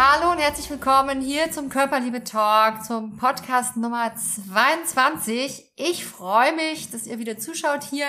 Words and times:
Hallo 0.00 0.30
und 0.30 0.38
herzlich 0.38 0.70
willkommen 0.70 1.20
hier 1.20 1.50
zum 1.50 1.70
Körperliebe 1.70 2.22
Talk, 2.22 2.84
zum 2.84 3.16
Podcast 3.16 3.76
Nummer 3.76 4.14
22. 4.14 5.72
Ich 5.74 6.04
freue 6.04 6.54
mich, 6.54 6.92
dass 6.92 7.08
ihr 7.08 7.18
wieder 7.18 7.36
zuschaut 7.36 7.82
hier 7.82 8.06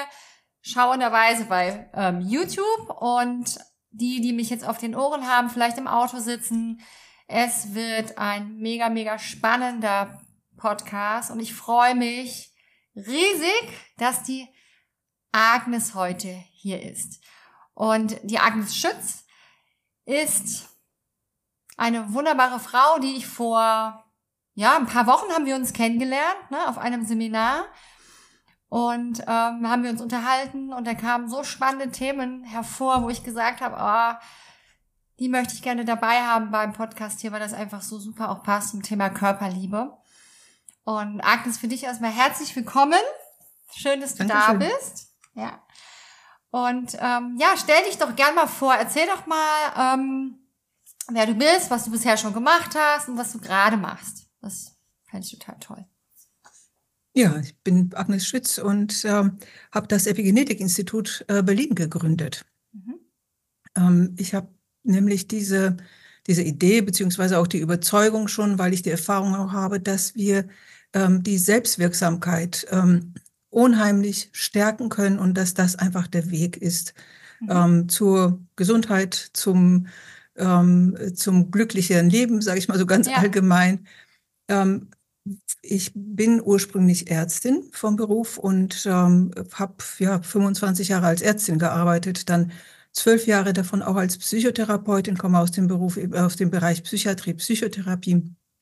schauenderweise 0.61 1.45
bei 1.45 1.89
ähm, 1.95 2.21
YouTube 2.21 2.95
und 3.01 3.57
die, 3.89 4.21
die 4.21 4.33
mich 4.33 4.51
jetzt 4.51 4.67
auf 4.67 4.77
den 4.77 4.95
Ohren 4.95 5.25
haben, 5.25 5.49
vielleicht 5.49 5.79
im 5.79 5.87
Auto 5.87 6.19
sitzen. 6.19 6.79
Es 7.25 7.73
wird 7.73 8.19
ein 8.19 8.57
mega, 8.57 8.89
mega 8.89 9.17
spannender 9.17 10.21
Podcast 10.57 11.31
und 11.31 11.39
ich 11.39 11.55
freue 11.55 11.95
mich 11.95 12.53
riesig, 12.95 13.63
dass 13.97 14.21
die 14.21 14.47
Agnes 15.31 15.95
heute 15.95 16.27
hier 16.51 16.83
ist. 16.83 17.19
Und 17.73 18.19
die 18.21 18.37
Agnes 18.37 18.75
Schütz 18.75 19.25
ist 20.05 20.69
eine 21.80 22.13
wunderbare 22.13 22.59
Frau, 22.59 22.99
die 22.99 23.15
ich 23.15 23.26
vor, 23.26 24.03
ja, 24.53 24.76
ein 24.76 24.86
paar 24.86 25.08
Wochen 25.08 25.31
haben 25.31 25.45
wir 25.45 25.55
uns 25.55 25.71
kennengelernt, 25.71 26.52
ne, 26.52 26.67
auf 26.67 26.77
einem 26.77 27.05
Seminar. 27.05 27.65
Und 28.67 29.21
ähm, 29.21 29.67
haben 29.67 29.81
wir 29.81 29.89
uns 29.89 30.02
unterhalten 30.02 30.71
und 30.73 30.86
da 30.86 30.93
kamen 30.93 31.27
so 31.27 31.43
spannende 31.43 31.89
Themen 31.89 32.43
hervor, 32.43 33.02
wo 33.02 33.09
ich 33.09 33.23
gesagt 33.23 33.61
habe, 33.61 33.77
oh, 33.80 34.23
die 35.20 35.27
möchte 35.27 35.55
ich 35.55 35.64
gerne 35.64 35.86
dabei 35.86 36.21
haben 36.21 36.52
beim 36.52 36.73
Podcast 36.73 37.20
hier, 37.20 37.31
weil 37.31 37.39
das 37.39 37.53
einfach 37.53 37.82
so 37.82 37.98
super 37.98 38.30
auch 38.30 38.43
passt 38.43 38.70
zum 38.70 38.83
Thema 38.83 39.09
Körperliebe. 39.09 39.98
Und 40.83 41.21
Agnes, 41.21 41.58
für 41.58 41.67
dich 41.67 41.83
erstmal 41.83 42.11
herzlich 42.11 42.55
willkommen. 42.55 42.99
Schön, 43.76 44.02
dass 44.02 44.15
du 44.15 44.26
Dankeschön. 44.26 44.59
da 44.59 44.67
bist. 44.67 45.14
Ja. 45.33 45.64
Und 46.52 46.95
ähm, 46.99 47.37
ja, 47.39 47.55
stell 47.58 47.83
dich 47.86 47.98
doch 47.98 48.15
gern 48.15 48.36
mal 48.36 48.48
vor. 48.48 48.76
Erzähl 48.76 49.08
doch 49.08 49.26
mal, 49.26 49.95
ähm, 49.95 50.39
wer 51.11 51.25
du 51.25 51.33
bist, 51.33 51.70
was 51.70 51.86
du 51.86 51.92
bisher 51.92 52.17
schon 52.17 52.33
gemacht 52.33 52.75
hast 52.75 53.09
und 53.09 53.17
was 53.17 53.31
du 53.31 53.39
gerade 53.39 53.77
machst. 53.77 54.27
Das 54.42 54.75
fände 55.09 55.25
ich 55.25 55.37
total 55.37 55.58
toll. 55.59 55.86
Ja, 57.14 57.37
ich 57.39 57.58
bin 57.64 57.89
Agnes 57.95 58.25
Schütz 58.25 58.59
und 58.59 59.03
äh, 59.03 59.30
habe 59.71 59.87
das 59.87 60.08
Epigenetik-Institut 60.08 61.25
äh, 61.27 61.42
Berlin 61.42 61.75
gegründet. 61.75 62.45
Mhm. 62.71 62.99
Ähm, 63.75 64.15
ich 64.17 64.33
habe 64.33 64.53
nämlich 64.83 65.27
diese, 65.27 65.77
diese 66.27 66.43
Idee 66.43 66.81
beziehungsweise 66.81 67.39
auch 67.39 67.47
die 67.47 67.59
Überzeugung 67.59 68.27
schon, 68.27 68.59
weil 68.59 68.73
ich 68.73 68.83
die 68.83 68.91
Erfahrung 68.91 69.36
auch 69.36 69.52
habe, 69.52 69.80
dass 69.80 70.15
wir 70.15 70.47
ähm, 70.93 71.23
die 71.23 71.37
Selbstwirksamkeit 71.37 72.67
ähm, 72.70 73.15
unheimlich 73.49 74.30
stärken 74.31 74.89
können 74.89 75.17
und 75.17 75.33
dass 75.33 75.55
das 75.55 75.76
einfach 75.76 76.08
der 76.08 76.30
Weg 76.30 76.58
ist 76.58 76.93
mhm. 77.39 77.49
Ähm, 77.49 77.89
zur 77.89 78.39
Gesundheit, 78.55 79.14
zum 79.33 79.87
ähm, 80.39 80.98
zum 81.16 81.52
glücklicheren 81.52 82.10
Leben, 82.10 82.42
sage 82.42 82.60
ich 82.60 82.67
mal 82.67 82.80
so 82.80 82.86
ganz 82.86 83.08
ja. 83.08 83.17
allgemein. 83.17 83.86
Ähm, 84.48 84.88
ich 85.61 85.92
bin 85.94 86.42
ursprünglich 86.44 87.11
Ärztin 87.11 87.64
vom 87.72 87.95
Beruf 87.95 88.38
und 88.38 88.86
ähm, 88.86 89.32
habe 89.54 89.76
ja 90.00 90.22
25 90.22 90.88
Jahre 90.88 91.08
als 91.08 91.22
Ärztin 91.22 91.60
gearbeitet, 91.60 92.30
dann 92.30 92.52
zwölf 92.94 93.27
Jahre 93.27 93.54
davon 93.54 93.82
auch 93.82 93.95
als 93.95 94.17
Psychotherapeutin, 94.17 95.17
komme 95.17 95.39
aus 95.39 95.52
dem 95.52 95.67
Beruf, 95.67 95.98
äh, 95.98 96.10
aus 96.14 96.36
dem 96.36 96.50
Bereich 96.50 96.83
Psychiatrie, 96.83 97.33
Psychotherapie, 97.33 98.16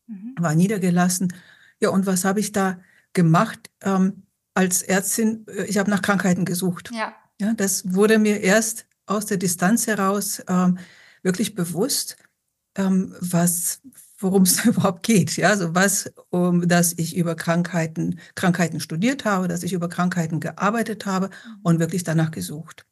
mhm. 0.08 0.36
war 0.38 0.56
niedergelassen. 0.56 1.34
Ja, 1.80 1.90
und 1.90 2.06
was 2.06 2.26
habe 2.26 2.40
ich 2.40 2.52
da 2.52 2.80
gemacht 3.14 3.70
ähm, 3.82 4.24
als 4.54 4.82
Ärztin? 4.82 5.46
Äh, 5.48 5.66
ich 5.66 5.78
habe 5.78 5.90
nach 5.90 6.02
Krankheiten 6.02 6.46
gesucht. 6.46 6.92
Ja. 6.94 7.14
ja. 7.40 7.54
Das 7.54 7.94
wurde 7.94 8.18
mir 8.20 8.42
erst 8.42 8.86
aus 9.06 9.26
der 9.26 9.38
Distanz 9.38 9.88
heraus 9.88 10.44
ähm, 10.48 10.78
wirklich 11.28 11.56
bewusst, 11.56 12.18
ähm, 12.76 13.14
was, 13.20 13.82
worum 14.18 14.44
es 14.44 14.66
überhaupt 14.66 15.04
geht. 15.04 15.36
Ja, 15.38 15.50
also 15.50 15.76
was, 15.76 16.12
um, 16.30 16.68
dass 16.68 16.94
ich 16.98 17.16
über 17.16 17.36
Krankheiten, 17.36 18.20
Krankheiten 18.34 18.80
studiert 18.80 19.26
habe, 19.26 19.48
dass 19.48 19.64
ich 19.64 19.74
über 19.74 19.90
Krankheiten 19.90 20.40
gearbeitet 20.40 21.06
habe 21.06 21.30
und 21.62 21.80
wirklich 21.80 22.04
danach 22.04 22.32
gesucht. 22.32 22.88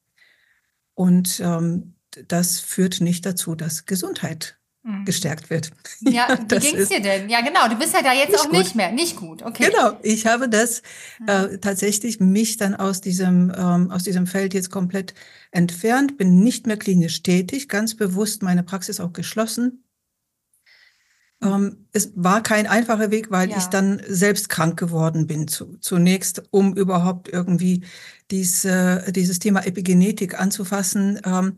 Und 0.94 1.40
ähm, 1.40 1.96
das 2.28 2.60
führt 2.60 3.02
nicht 3.02 3.26
dazu, 3.26 3.56
dass 3.56 3.86
Gesundheit. 3.86 4.60
Gestärkt 5.04 5.50
wird. 5.50 5.72
Ja, 6.02 6.28
wie 6.50 6.60
ging 6.60 6.76
es 6.76 6.90
dir 6.90 7.02
denn? 7.02 7.28
Ja, 7.28 7.42
genau, 7.42 7.68
du 7.68 7.76
bist 7.76 7.94
ja 7.94 8.04
da 8.04 8.14
jetzt 8.14 8.32
nicht 8.32 8.40
auch 8.40 8.50
gut. 8.50 8.60
nicht 8.60 8.76
mehr, 8.76 8.92
nicht 8.92 9.16
gut, 9.16 9.42
okay. 9.42 9.72
Genau, 9.72 9.98
ich 10.04 10.28
habe 10.28 10.48
das 10.48 10.84
mhm. 11.20 11.28
äh, 11.28 11.58
tatsächlich 11.58 12.20
mich 12.20 12.58
dann 12.58 12.76
aus 12.76 13.02
diesem, 13.02 13.52
ähm, 13.58 13.90
aus 13.90 14.04
diesem 14.04 14.28
Feld 14.28 14.54
jetzt 14.54 14.70
komplett 14.70 15.16
entfernt, 15.52 16.18
bin 16.18 16.44
nicht 16.44 16.68
mehr 16.68 16.78
klinisch 16.78 17.24
tätig, 17.24 17.68
ganz 17.68 17.96
bewusst 17.96 18.44
meine 18.44 18.62
Praxis 18.62 19.00
auch 19.00 19.12
geschlossen. 19.12 19.84
Mhm. 21.40 21.48
Ähm, 21.48 21.88
es 21.92 22.12
war 22.16 22.44
kein 22.44 22.68
einfacher 22.68 23.10
Weg, 23.10 23.32
weil 23.32 23.50
ja. 23.50 23.58
ich 23.58 23.66
dann 23.66 24.02
selbst 24.08 24.50
krank 24.50 24.78
geworden 24.78 25.26
bin, 25.26 25.48
zu, 25.48 25.78
zunächst, 25.80 26.44
um 26.52 26.76
überhaupt 26.76 27.28
irgendwie 27.28 27.84
diese, 28.30 29.04
dieses 29.10 29.40
Thema 29.40 29.66
Epigenetik 29.66 30.40
anzufassen. 30.40 31.20
Ähm, 31.26 31.58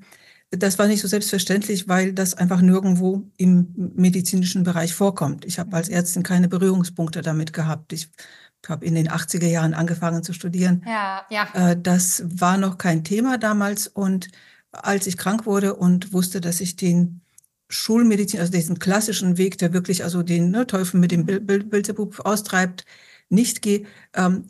das 0.51 0.79
war 0.79 0.87
nicht 0.87 1.01
so 1.01 1.07
selbstverständlich, 1.07 1.87
weil 1.87 2.13
das 2.13 2.33
einfach 2.33 2.61
nirgendwo 2.61 3.29
im 3.37 3.73
medizinischen 3.95 4.63
Bereich 4.63 4.93
vorkommt. 4.93 5.43
Ich 5.45 5.59
habe 5.59 5.75
als 5.75 5.89
Ärztin 5.89 6.23
keine 6.23 6.47
Berührungspunkte 6.47 7.21
damit 7.21 7.51
gehabt. 7.51 7.91
Ich 7.91 8.09
habe 8.67 8.85
in 8.85 8.95
den 8.95 9.09
80er 9.09 9.47
Jahren 9.47 9.73
angefangen 9.73 10.23
zu 10.23 10.33
studieren. 10.33 10.83
Ja, 10.85 11.25
ja. 11.29 11.47
Äh, 11.53 11.77
das 11.81 12.23
war 12.25 12.57
noch 12.57 12.77
kein 12.77 13.03
Thema 13.03 13.37
damals. 13.37 13.87
Und 13.87 14.29
als 14.71 15.07
ich 15.07 15.17
krank 15.17 15.45
wurde 15.45 15.75
und 15.75 16.13
wusste, 16.13 16.39
dass 16.39 16.61
ich 16.61 16.75
den 16.75 17.21
Schulmedizin, 17.69 18.39
also 18.39 18.51
diesen 18.51 18.79
klassischen 18.79 19.37
Weg, 19.37 19.57
der 19.57 19.73
wirklich 19.73 20.03
also 20.03 20.23
den 20.23 20.51
ne, 20.51 20.65
Teufel 20.65 20.99
mit 20.99 21.11
dem. 21.11 21.25
Bilzebub 21.25 22.21
austreibt, 22.25 22.85
nicht 23.29 23.61
gehe, 23.61 23.85
ähm, 24.13 24.45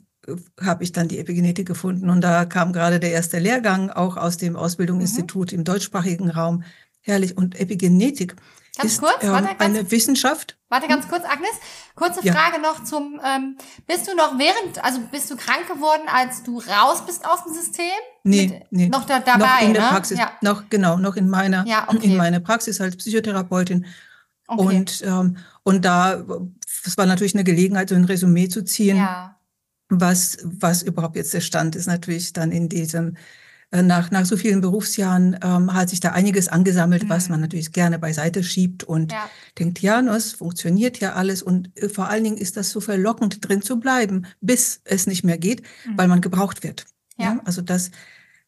habe 0.62 0.84
ich 0.84 0.92
dann 0.92 1.08
die 1.08 1.20
Epigenetik 1.20 1.68
gefunden 1.68 2.10
und 2.10 2.22
da 2.22 2.46
kam 2.46 2.74
gerade 2.74 3.00
der 3.00 3.12
erste 3.12 3.40
Lehrgang 3.40 3.90
auch 3.90 4.18
aus 4.18 4.38
dem 4.38 4.56
Ausbildungsinstitut 4.56 5.52
mhm. 5.52 5.60
im 5.60 5.64
deutschsprachigen 5.64 6.30
Raum 6.30 6.64
herrlich. 7.02 7.38
Und 7.38 7.60
Epigenetik 7.60 8.36
ganz 8.78 8.94
ist 8.94 9.02
kurz, 9.02 9.24
ähm, 9.24 9.32
warte, 9.32 9.48
ganz, 9.48 9.62
eine 9.62 9.92
Wissenschaft. 9.92 10.58
Warte 10.70 10.88
ganz 10.88 11.08
kurz, 11.08 11.24
Agnes. 11.24 11.50
Kurze 11.96 12.20
Ja. 12.24 12.34
Frage 12.34 12.62
noch 12.62 12.84
zum, 12.84 13.20
ähm, 13.26 13.58
bist 13.88 14.08
du 14.08 14.16
noch 14.16 14.38
während, 14.38 14.84
also 14.84 15.00
bist 15.12 15.32
du 15.32 15.38
krank 15.38 15.68
geworden, 15.68 16.04
als 16.14 16.44
du 16.44 16.60
raus 16.60 17.06
bist 17.06 17.26
aus 17.26 17.44
dem 17.44 17.54
System? 17.54 17.86
Nee, 18.24 18.48
Mit- 18.48 18.72
nee. 18.72 18.90
Noch 18.90 19.06
da, 19.06 19.20
dabei, 19.20 19.40
noch 19.40 19.62
in 19.62 19.74
der 19.74 19.84
ne? 19.84 19.90
Praxis, 19.90 20.20
Ja, 20.20 20.32
noch 20.42 20.70
genau, 20.70 20.98
noch 20.98 21.16
in 21.16 21.30
meiner, 21.30 21.66
Ja, 21.66 21.88
okay. 21.88 22.06
in 22.06 22.18
meiner 22.18 22.40
Praxis 22.40 22.80
als 22.82 22.98
Psychotherapeutin. 22.98 23.86
okay. 24.48 24.78
Und, 24.78 25.02
ähm, 25.06 25.38
und 25.64 25.86
da, 25.86 26.24
es 26.86 26.98
war 26.98 27.06
natürlich 27.06 27.34
eine 27.34 27.44
Gelegenheit, 27.44 27.90
so 27.90 27.96
ein 27.96 28.06
Resümee 28.06 28.50
zu 28.50 28.64
ziehen, 28.64 28.98
ja. 28.98 29.37
Was, 29.90 30.38
was 30.44 30.82
überhaupt 30.84 31.16
jetzt 31.16 31.34
der 31.34 31.42
Stand 31.42 31.76
ist. 31.76 31.88
Natürlich 31.88 32.34
dann 32.34 32.52
in 32.52 32.70
diesem, 32.70 33.16
äh, 33.72 33.82
nach, 33.84 34.12
nach 34.12 34.26
so 34.26 34.38
vielen 34.38 34.62
Berufsjahren 34.62 35.38
ähm, 35.44 35.74
hat 35.74 35.90
sich 35.90 36.00
da 36.00 36.12
einiges 36.12 36.48
angesammelt, 36.48 37.10
was 37.10 37.28
Mhm. 37.28 37.34
man 37.34 37.42
natürlich 37.42 37.72
gerne 37.72 38.00
beiseite 38.00 38.44
schiebt 38.44 38.84
und 38.84 39.12
Ja. 39.12 39.30
denkt, 39.60 39.82
ja, 39.82 40.00
es 40.16 40.34
funktioniert 40.34 41.00
ja 41.00 41.14
alles. 41.14 41.42
Und 41.44 41.72
äh, 41.78 41.90
vor 41.90 42.10
allen 42.10 42.24
Dingen 42.24 42.38
ist 42.38 42.58
das 42.58 42.70
so 42.72 42.80
verlockend, 42.82 43.48
drin 43.48 43.62
zu 43.62 43.80
bleiben, 43.80 44.26
bis 44.42 44.82
es 44.86 45.08
nicht 45.08 45.24
mehr 45.24 45.38
geht, 45.38 45.62
Mhm. 45.86 45.98
weil 45.98 46.08
man 46.08 46.22
gebraucht 46.22 46.64
wird. 46.64 46.86
Ja. 47.18 47.40
Also 47.46 47.62
das, 47.62 47.92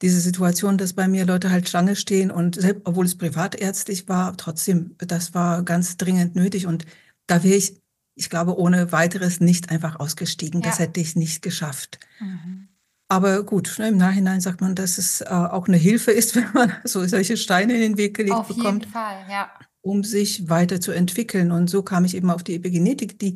diese 0.02 0.22
Situation, 0.22 0.78
dass 0.78 0.94
bei 0.94 1.08
mir 1.08 1.26
Leute 1.26 1.50
halt 1.52 1.68
Schlange 1.68 1.96
stehen 1.96 2.32
und 2.32 2.56
selbst, 2.56 2.84
obwohl 2.86 3.06
es 3.06 3.18
privatärztlich 3.18 4.08
war, 4.08 4.38
trotzdem, 4.38 4.96
das 5.00 5.34
war 5.34 5.64
ganz 5.64 5.98
dringend 5.98 6.36
nötig. 6.36 6.68
Und 6.68 6.86
da 7.28 7.44
wäre 7.44 7.56
ich, 7.56 7.82
ich 8.16 8.30
glaube, 8.30 8.58
ohne 8.58 8.92
weiteres 8.92 9.40
nicht 9.40 9.70
einfach 9.72 10.00
ausgestiegen. 10.00 10.62
Das 10.62 10.78
Ja. 10.78 10.86
hätte 10.86 11.00
ich 11.00 11.16
nicht 11.16 11.42
geschafft. 11.42 12.00
Mhm. 12.20 12.68
Aber 13.08 13.44
gut, 13.44 13.76
ne, 13.80 13.88
im 13.90 13.98
Nachhinein 13.98 14.40
sagt 14.42 14.62
man, 14.62 14.76
dass 14.76 14.98
es 15.00 15.22
äh, 15.22 15.26
auch 15.26 15.68
eine 15.68 15.78
Hilfe 15.78 16.12
ist, 16.12 16.36
wenn 16.36 16.52
man 16.54 16.72
so 16.84 17.06
solche 17.08 17.38
Steine 17.38 17.74
in 17.74 17.82
den 17.82 17.98
Weg 17.98 18.16
gelegt 18.16 18.36
Auf 18.36 18.48
bekommt 18.48 18.86
Fall, 18.86 19.26
ja. 19.30 19.50
um 19.82 20.04
sich 20.04 20.50
weiterzuentwickeln. 20.50 21.52
Und 21.52 21.70
so 21.70 21.82
kam 21.82 22.06
ich 22.06 22.16
eben 22.16 22.30
auf 22.30 22.44
die 22.44 22.56
Epigenetik, 22.56 23.18
die 23.20 23.36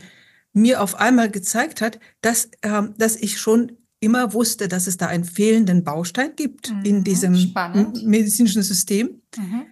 mir 0.54 0.82
auf 0.82 0.96
einmal 1.00 1.32
gezeigt 1.32 1.82
hat, 1.82 2.00
dass, 2.22 2.50
ähm, 2.62 2.94
dass 2.98 3.16
ich 3.16 3.40
schon 3.40 3.72
immer 4.00 4.34
wusste, 4.34 4.68
dass 4.68 4.86
es 4.86 4.98
da 4.98 5.08
einen 5.08 5.24
fehlenden 5.24 5.84
Baustein 5.84 6.36
gibt 6.36 6.70
Mhm, 6.72 6.84
in 6.86 7.04
diesem 7.04 7.36
spannend. 7.36 8.04
medizinischen 8.06 8.62
System. 8.62 9.22
Mhm. 9.38 9.64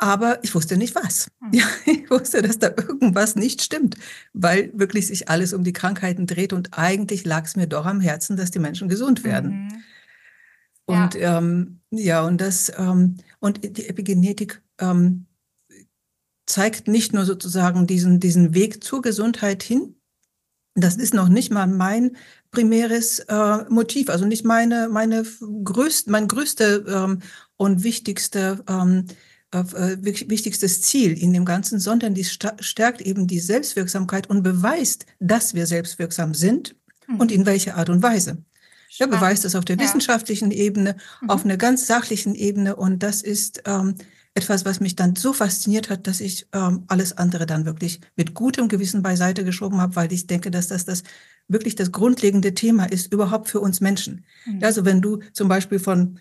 Aber 0.00 0.42
ich 0.44 0.54
wusste 0.54 0.76
nicht 0.76 0.94
was. 0.94 1.28
Mhm. 1.40 1.52
Ja, 1.52 1.64
ich 1.86 2.10
wusste, 2.10 2.42
dass 2.42 2.58
da 2.58 2.68
irgendwas 2.68 3.36
nicht 3.36 3.62
stimmt, 3.62 3.96
weil 4.32 4.70
wirklich 4.74 5.06
sich 5.06 5.28
alles 5.28 5.52
um 5.52 5.64
die 5.64 5.72
Krankheiten 5.72 6.26
dreht. 6.26 6.52
Und 6.52 6.78
eigentlich 6.78 7.24
lag 7.24 7.44
es 7.44 7.56
mir 7.56 7.66
doch 7.66 7.86
am 7.86 8.00
Herzen, 8.00 8.36
dass 8.36 8.50
die 8.50 8.58
Menschen 8.58 8.88
gesund 8.88 9.24
werden. 9.24 9.50
Mhm. 9.50 9.82
Und 10.86 11.16
ähm, 11.16 11.80
ja, 11.90 12.22
und 12.22 12.40
das 12.40 12.72
ähm, 12.78 13.18
und 13.40 13.76
die 13.76 13.88
Epigenetik 13.88 14.62
ähm, 14.80 15.26
zeigt 16.48 16.88
nicht 16.88 17.12
nur 17.12 17.24
sozusagen 17.24 17.86
diesen, 17.86 18.20
diesen 18.20 18.54
Weg 18.54 18.82
zur 18.82 19.02
Gesundheit 19.02 19.62
hin. 19.62 19.96
Das 20.74 20.96
ist 20.96 21.12
noch 21.12 21.28
nicht 21.28 21.50
mal 21.50 21.66
mein 21.66 22.16
primäres 22.50 23.18
äh, 23.20 23.64
Motiv, 23.68 24.08
also 24.08 24.24
nicht 24.24 24.44
meine, 24.44 24.88
meine 24.88 25.24
größte, 25.64 26.10
mein 26.10 26.28
größte 26.28 26.84
ähm, 26.88 27.18
und 27.56 27.82
wichtigste, 27.82 28.64
ähm, 28.68 29.04
äh, 29.06 29.12
äh, 29.12 29.27
wichtigstes 29.52 30.82
Ziel 30.82 31.12
in 31.12 31.32
dem 31.32 31.44
Ganzen, 31.44 31.78
sondern 31.80 32.14
die 32.14 32.24
stärkt 32.24 33.00
eben 33.00 33.26
die 33.26 33.40
Selbstwirksamkeit 33.40 34.28
und 34.28 34.42
beweist, 34.42 35.06
dass 35.20 35.54
wir 35.54 35.66
selbstwirksam 35.66 36.34
sind 36.34 36.74
und 37.18 37.32
in 37.32 37.46
welcher 37.46 37.76
Art 37.76 37.88
und 37.88 38.02
Weise. 38.02 38.38
Er 38.98 39.06
beweist 39.06 39.44
es 39.44 39.54
auf 39.54 39.64
der 39.64 39.76
Ja. 39.76 39.82
wissenschaftlichen 39.82 40.50
Ebene, 40.50 40.96
Mhm. 41.22 41.30
auf 41.30 41.44
einer 41.44 41.56
ganz 41.56 41.86
sachlichen 41.86 42.34
Ebene. 42.34 42.74
Und 42.76 43.02
das 43.02 43.22
ist 43.22 43.62
ähm, 43.66 43.94
etwas, 44.34 44.64
was 44.64 44.80
mich 44.80 44.96
dann 44.96 45.14
so 45.16 45.32
fasziniert 45.32 45.88
hat, 45.90 46.06
dass 46.06 46.20
ich 46.20 46.46
ähm, 46.52 46.84
alles 46.88 47.16
andere 47.16 47.46
dann 47.46 47.64
wirklich 47.64 48.00
mit 48.16 48.34
gutem 48.34 48.68
Gewissen 48.68 49.02
beiseite 49.02 49.44
geschoben 49.44 49.80
habe, 49.80 49.94
weil 49.96 50.12
ich 50.12 50.26
denke, 50.26 50.50
dass 50.50 50.68
das 50.68 50.84
das 50.84 51.02
wirklich 51.48 51.74
das 51.76 51.92
grundlegende 51.92 52.54
Thema 52.54 52.84
ist 52.84 53.12
überhaupt 53.12 53.48
für 53.48 53.60
uns 53.60 53.80
Menschen. 53.80 54.24
Mhm. 54.46 54.60
Also 54.62 54.84
wenn 54.84 55.00
du 55.00 55.20
zum 55.32 55.48
Beispiel 55.48 55.78
von 55.78 56.18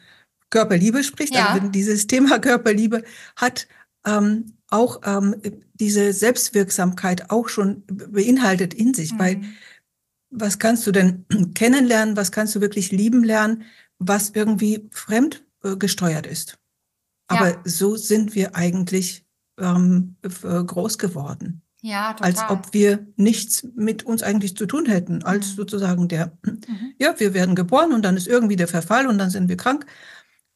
Körperliebe 0.49 1.03
sprichst, 1.03 1.35
Ja. 1.35 1.47
also 1.53 1.67
dieses 1.69 2.07
Thema 2.07 2.39
Körperliebe 2.39 3.03
hat 3.35 3.67
ähm, 4.05 4.53
auch 4.69 5.01
ähm, 5.05 5.35
diese 5.73 6.13
Selbstwirksamkeit 6.13 7.29
auch 7.29 7.49
schon 7.49 7.83
beinhaltet 7.87 8.73
in 8.73 8.93
sich, 8.93 9.17
weil 9.17 9.37
Mhm. 9.37 9.45
was 10.29 10.59
kannst 10.59 10.85
du 10.87 10.91
denn 10.91 11.25
kennenlernen, 11.55 12.15
was 12.17 12.31
kannst 12.31 12.55
du 12.55 12.61
wirklich 12.61 12.91
lieben 12.91 13.23
lernen, 13.23 13.63
was 13.99 14.31
irgendwie 14.31 14.87
fremd 14.91 15.43
äh, 15.63 15.75
gesteuert 15.77 16.27
ist. 16.27 16.57
Aber 17.27 17.49
Ja. 17.49 17.61
so 17.65 17.95
sind 17.95 18.35
wir 18.35 18.55
eigentlich 18.55 19.25
ähm, 19.59 20.15
äh, 20.21 20.63
groß 20.63 20.97
geworden, 20.99 21.61
Ja, 21.81 22.13
total. 22.13 22.31
als 22.31 22.49
ob 22.49 22.73
wir 22.73 23.07
nichts 23.15 23.65
mit 23.75 24.03
uns 24.03 24.21
eigentlich 24.21 24.55
zu 24.55 24.65
tun 24.67 24.85
hätten, 24.85 25.23
als 25.23 25.47
Mhm. 25.51 25.55
sozusagen 25.55 26.07
der, 26.07 26.37
Mhm. 26.45 26.59
ja, 26.99 27.19
wir 27.19 27.33
werden 27.33 27.55
geboren 27.55 27.91
und 27.93 28.03
dann 28.05 28.17
ist 28.17 28.27
irgendwie 28.27 28.55
der 28.55 28.67
Verfall 28.67 29.07
und 29.07 29.17
dann 29.17 29.29
sind 29.31 29.49
wir 29.49 29.57
krank 29.57 29.85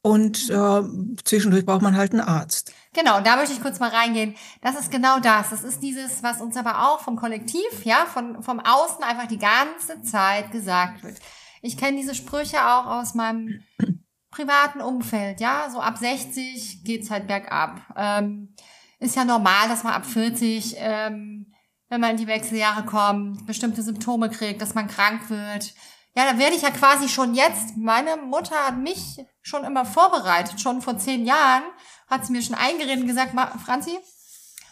und 0.01 0.50
äh, 0.50 0.81
zwischendurch 1.24 1.65
braucht 1.65 1.81
man 1.81 1.95
halt 1.95 2.12
einen 2.12 2.21
Arzt. 2.21 2.74
Genau, 2.94 3.21
da 3.21 3.36
möchte 3.36 3.53
ich 3.53 3.62
kurz 3.62 3.80
mal 3.80 3.89
reingehen. 3.89 4.36
Das 4.62 4.80
ist 4.80 4.92
genau 4.92 5.19
das. 5.19 5.51
Das 5.51 5.63
ist 5.63 5.81
dieses, 5.81 6.24
was 6.24 6.42
uns 6.42 6.57
aber 6.57 6.88
auch 6.88 7.01
vom 7.01 7.15
Kollektiv, 7.15 7.83
ja, 7.83 8.06
von, 8.06 8.42
vom 8.42 8.59
Außen 8.59 9.03
einfach 9.03 9.27
die 9.27 9.38
ganze 9.38 10.01
Zeit 10.01 10.51
gesagt 10.51 11.03
wird. 11.03 11.18
Ich 11.62 11.77
kenne 11.77 11.98
diese 11.98 12.15
Sprüche 12.15 12.57
auch 12.65 12.88
aus 12.88 13.13
meinem 13.13 13.62
privaten 14.31 14.81
Umfeld, 14.81 15.39
ja, 15.39 15.69
so 15.69 15.80
ab 15.80 15.98
60 15.98 16.83
geht's 16.83 17.12
halt 17.12 17.27
bergab. 17.27 17.81
Ähm, 17.95 18.56
ist 19.00 19.15
ja 19.15 19.25
normal, 19.25 19.68
dass 19.68 19.83
man 19.83 19.94
ab 19.94 20.06
40, 20.06 20.75
ähm, 20.77 21.53
wenn 21.89 22.01
man 22.01 22.12
in 22.12 22.18
die 22.18 22.27
Wechseljahre 22.27 22.86
kommt, 22.86 23.45
bestimmte 23.45 23.83
Symptome 23.83 24.30
kriegt, 24.30 24.62
dass 24.62 24.74
man 24.74 24.88
krank 24.88 25.30
wird. 25.30 25.74
Ja, 26.13 26.31
da 26.31 26.38
werde 26.38 26.56
ich 26.56 26.62
ja 26.62 26.72
quasi 26.72 27.08
schon 27.08 27.34
jetzt, 27.36 27.78
meine 27.78 28.18
Mutter 28.18 28.56
hat 28.68 28.78
mich 28.78 29.18
schon 29.42 29.63
immer 29.63 29.86
vorbereitet, 29.86 30.60
schon 30.60 30.81
vor 30.81 30.98
zehn 30.98 31.25
Jahren 31.25 31.63
hat 32.10 32.25
sie 32.25 32.34
mir 32.34 32.42
schon 32.42 32.56
eingeredet 32.56 33.02
und 33.02 33.08
gesagt, 33.08 33.34
"Ma- 33.34 33.58
Franzi 33.66 33.98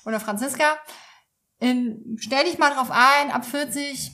oder 0.05 0.19
Franziska, 0.19 0.77
in, 1.59 2.17
stell 2.19 2.43
dich 2.45 2.57
mal 2.57 2.73
drauf 2.73 2.89
ein, 2.91 3.31
ab 3.31 3.45
40 3.45 4.11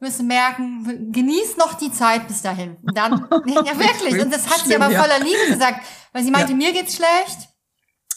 wirst 0.00 0.18
du 0.18 0.24
merken, 0.24 1.12
genieß 1.12 1.56
noch 1.58 1.74
die 1.74 1.92
Zeit 1.92 2.26
bis 2.26 2.42
dahin. 2.42 2.76
Und 2.82 2.96
Dann, 2.96 3.12
ja 3.46 3.78
wirklich, 3.78 4.20
und 4.20 4.32
das 4.32 4.46
hat 4.48 4.58
sie 4.58 4.64
Schlimm, 4.70 4.82
aber 4.82 4.92
ja. 4.92 5.00
voller 5.00 5.20
Liebe 5.20 5.46
gesagt, 5.46 5.84
weil 6.12 6.24
sie 6.24 6.32
meinte, 6.32 6.50
Ja. 6.52 6.56
mir 6.56 6.72
geht's 6.72 6.96
schlecht, 6.96 7.48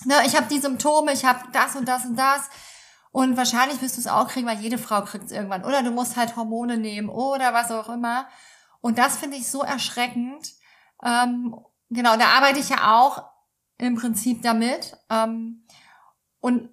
ne, 0.06 0.16
ich 0.25 0.36
habe 0.36 0.48
die 0.48 0.60
Symptome, 0.60 1.13
ich 1.13 1.24
habe 1.25 1.42
das 1.54 1.75
und 1.75 1.88
das 1.88 2.06
und 2.06 2.16
das. 2.16 2.50
Und 3.15 3.38
wahrscheinlich 3.38 3.81
wirst 3.81 3.95
du 3.95 4.01
es 4.01 4.07
auch 4.07 4.27
kriegen, 4.27 4.45
weil 4.45 4.59
jede 4.59 4.77
Frau 4.77 5.01
kriegt 5.03 5.27
es 5.27 5.31
irgendwann. 5.31 5.63
Oder 5.63 5.83
du 5.83 5.91
musst 5.91 6.17
halt 6.17 6.35
Hormone 6.35 6.77
nehmen 6.77 7.07
oder 7.07 7.53
was 7.53 7.71
auch 7.71 7.88
immer. 7.88 8.27
Und 8.81 8.97
das 8.97 9.15
finde 9.15 9.38
ich 9.38 9.50
so 9.50 9.62
erschreckend. 9.62 10.51
Ähm, 11.01 11.56
genau, 11.89 12.17
da 12.17 12.27
arbeite 12.36 12.60
ich 12.60 12.67
ja 12.67 12.93
auch 12.93 13.24
im 13.77 13.95
Prinzip 13.95 14.41
damit. 14.41 14.98
Ähm, 15.10 15.65
und 16.41 16.67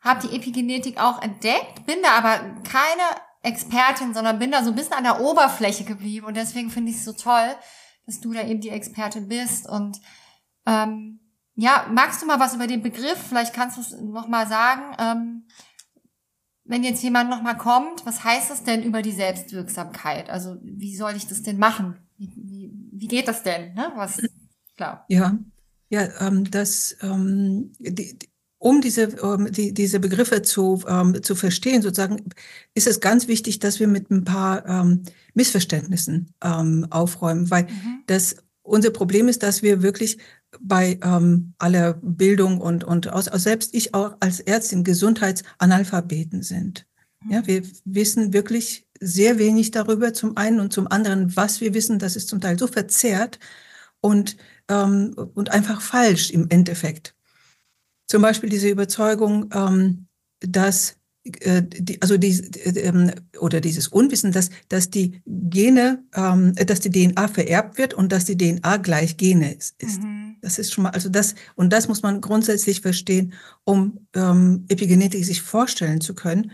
habe 0.00 0.26
die 0.26 0.34
Epigenetik 0.34 0.98
auch 0.98 1.20
entdeckt, 1.20 1.84
bin 1.84 1.98
da 2.02 2.16
aber 2.16 2.38
keine 2.62 3.02
Expertin, 3.42 4.14
sondern 4.14 4.38
bin 4.38 4.52
da 4.52 4.64
so 4.64 4.70
ein 4.70 4.76
bisschen 4.76 4.94
an 4.94 5.04
der 5.04 5.20
Oberfläche 5.20 5.84
geblieben. 5.84 6.24
Und 6.24 6.38
deswegen 6.38 6.70
finde 6.70 6.92
ich 6.92 6.96
es 6.96 7.04
so 7.04 7.12
toll, 7.12 7.54
dass 8.06 8.20
du 8.20 8.32
da 8.32 8.40
eben 8.40 8.62
die 8.62 8.70
Expertin 8.70 9.28
bist. 9.28 9.68
Und 9.68 10.00
ähm, 10.64 11.20
ja, 11.56 11.84
magst 11.90 12.22
du 12.22 12.26
mal 12.26 12.40
was 12.40 12.54
über 12.54 12.66
den 12.66 12.82
Begriff? 12.82 13.18
Vielleicht 13.28 13.52
kannst 13.52 13.76
du 13.76 13.82
es 13.82 13.90
nochmal 14.00 14.46
sagen. 14.46 14.96
Ähm, 14.98 15.46
wenn 16.64 16.82
jetzt 16.82 17.02
jemand 17.02 17.30
nochmal 17.30 17.56
kommt, 17.56 18.06
was 18.06 18.24
heißt 18.24 18.50
das 18.50 18.64
denn 18.64 18.82
über 18.82 19.02
die 19.02 19.12
Selbstwirksamkeit? 19.12 20.30
Also 20.30 20.56
wie 20.62 20.96
soll 20.96 21.14
ich 21.16 21.26
das 21.26 21.42
denn 21.42 21.58
machen? 21.58 21.96
Wie, 22.16 22.30
wie, 22.36 22.72
wie 22.92 23.08
geht 23.08 23.28
das 23.28 23.42
denn? 23.42 23.74
Ne? 23.74 23.92
Was, 23.96 24.22
klar. 24.76 25.04
Ja, 25.08 25.38
ja, 25.90 26.08
ähm, 26.20 26.50
das, 26.50 26.96
ähm, 27.02 27.72
die, 27.78 28.18
um 28.58 28.80
diese, 28.80 29.02
ähm, 29.02 29.52
die, 29.52 29.74
diese 29.74 30.00
Begriffe 30.00 30.40
zu, 30.40 30.82
ähm, 30.88 31.22
zu 31.22 31.34
verstehen, 31.34 31.82
sozusagen, 31.82 32.24
ist 32.72 32.86
es 32.86 33.00
ganz 33.00 33.28
wichtig, 33.28 33.58
dass 33.58 33.78
wir 33.78 33.88
mit 33.88 34.10
ein 34.10 34.24
paar 34.24 34.66
ähm, 34.66 35.02
Missverständnissen 35.34 36.32
ähm, 36.42 36.86
aufräumen, 36.88 37.50
weil 37.50 37.64
Mhm. 37.64 38.02
das 38.06 38.36
unser 38.62 38.90
Problem 38.90 39.28
ist, 39.28 39.42
dass 39.42 39.62
wir 39.62 39.82
wirklich 39.82 40.16
bei 40.60 40.98
ähm, 41.02 41.54
aller 41.58 41.94
Bildung 41.94 42.60
und, 42.60 42.84
und 42.84 43.08
aus, 43.08 43.28
aus 43.28 43.42
selbst 43.42 43.74
ich 43.74 43.94
auch 43.94 44.16
als 44.20 44.40
Ärztin 44.40 44.84
Gesundheitsanalphabeten 44.84 46.42
sind. 46.42 46.86
Ja, 47.28 47.46
wir 47.46 47.62
wissen 47.84 48.32
wirklich 48.32 48.86
sehr 49.00 49.38
wenig 49.38 49.70
darüber 49.70 50.12
zum 50.12 50.36
einen 50.36 50.60
und 50.60 50.72
zum 50.72 50.86
anderen, 50.90 51.34
was 51.36 51.60
wir 51.60 51.74
wissen, 51.74 51.98
das 51.98 52.16
ist 52.16 52.28
zum 52.28 52.40
Teil 52.40 52.58
so 52.58 52.66
verzerrt 52.66 53.38
und, 54.00 54.36
ähm, 54.68 55.14
und 55.34 55.50
einfach 55.50 55.80
falsch 55.80 56.30
im 56.30 56.46
Endeffekt. 56.50 57.14
Zum 58.06 58.22
Beispiel 58.22 58.50
diese 58.50 58.68
Überzeugung, 58.68 59.50
ähm, 59.54 60.06
dass 60.40 60.96
äh, 61.40 61.62
die, 61.62 62.02
also 62.02 62.18
die, 62.18 62.32
ähm, 62.78 63.10
oder 63.38 63.62
dieses 63.62 63.88
Unwissen, 63.88 64.32
dass, 64.32 64.50
dass 64.68 64.90
die 64.90 65.22
Gene, 65.26 66.04
ähm, 66.14 66.54
dass 66.54 66.80
die 66.80 66.90
DNA 66.90 67.28
vererbt 67.28 67.78
wird 67.78 67.94
und 67.94 68.12
dass 68.12 68.26
die 68.26 68.36
DNA 68.36 68.76
gleich 68.78 69.16
Gene 69.16 69.54
ist. 69.54 69.80
ist. 69.82 70.02
Mhm. 70.02 70.33
Das 70.44 70.58
ist 70.58 70.72
schon 70.72 70.84
mal, 70.84 70.90
also 70.90 71.08
das, 71.08 71.34
und 71.54 71.72
das 71.72 71.88
muss 71.88 72.02
man 72.02 72.20
grundsätzlich 72.20 72.82
verstehen, 72.82 73.32
um 73.64 74.06
ähm, 74.14 74.66
Epigenetik 74.68 75.24
sich 75.24 75.40
vorstellen 75.40 76.02
zu 76.02 76.14
können, 76.14 76.52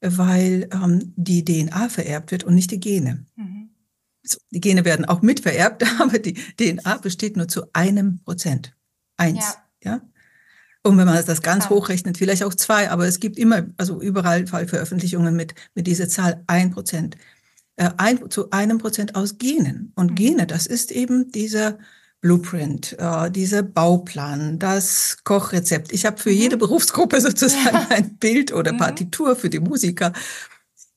weil 0.00 0.68
ähm, 0.72 1.12
die 1.16 1.44
DNA 1.44 1.88
vererbt 1.88 2.30
wird 2.30 2.44
und 2.44 2.54
nicht 2.54 2.70
die 2.70 2.78
Gene. 2.78 3.26
Mhm. 3.34 3.70
So, 4.22 4.38
die 4.50 4.60
Gene 4.60 4.84
werden 4.84 5.04
auch 5.04 5.20
mitvererbt, 5.20 5.84
aber 6.00 6.18
die 6.20 6.34
DNA 6.34 6.98
besteht 6.98 7.36
nur 7.36 7.48
zu 7.48 7.64
einem 7.72 8.20
Prozent. 8.20 8.76
Eins. 9.16 9.56
Ja. 9.82 9.92
ja? 9.92 10.00
Und 10.84 10.96
wenn 10.96 11.06
man 11.06 11.24
das 11.24 11.42
ganz 11.42 11.64
ja. 11.64 11.70
hochrechnet, 11.70 12.18
vielleicht 12.18 12.44
auch 12.44 12.54
zwei, 12.54 12.88
aber 12.88 13.06
es 13.06 13.18
gibt 13.18 13.36
immer, 13.36 13.66
also 13.78 14.00
überall 14.00 14.46
Fallveröffentlichungen 14.46 15.34
mit, 15.34 15.54
mit 15.74 15.88
dieser 15.88 16.08
Zahl 16.08 16.44
ein 16.46 16.70
Prozent. 16.70 17.16
Äh, 17.76 17.90
ein, 17.96 18.30
zu 18.30 18.50
einem 18.50 18.78
Prozent 18.78 19.16
aus 19.16 19.38
Genen. 19.38 19.92
Und 19.96 20.12
mhm. 20.12 20.14
Gene, 20.14 20.46
das 20.46 20.66
ist 20.66 20.92
eben 20.92 21.32
dieser 21.32 21.78
Blueprint, 22.20 22.96
äh, 22.98 23.30
dieser 23.30 23.62
Bauplan, 23.62 24.58
das 24.58 25.18
Kochrezept. 25.24 25.92
Ich 25.92 26.04
habe 26.04 26.18
für 26.18 26.30
mhm. 26.30 26.36
jede 26.36 26.56
Berufsgruppe 26.56 27.20
sozusagen 27.20 27.76
ein 27.90 28.16
Bild 28.18 28.52
oder 28.52 28.72
mhm. 28.72 28.78
Partitur 28.78 29.36
für 29.36 29.50
die 29.50 29.60
Musiker. 29.60 30.12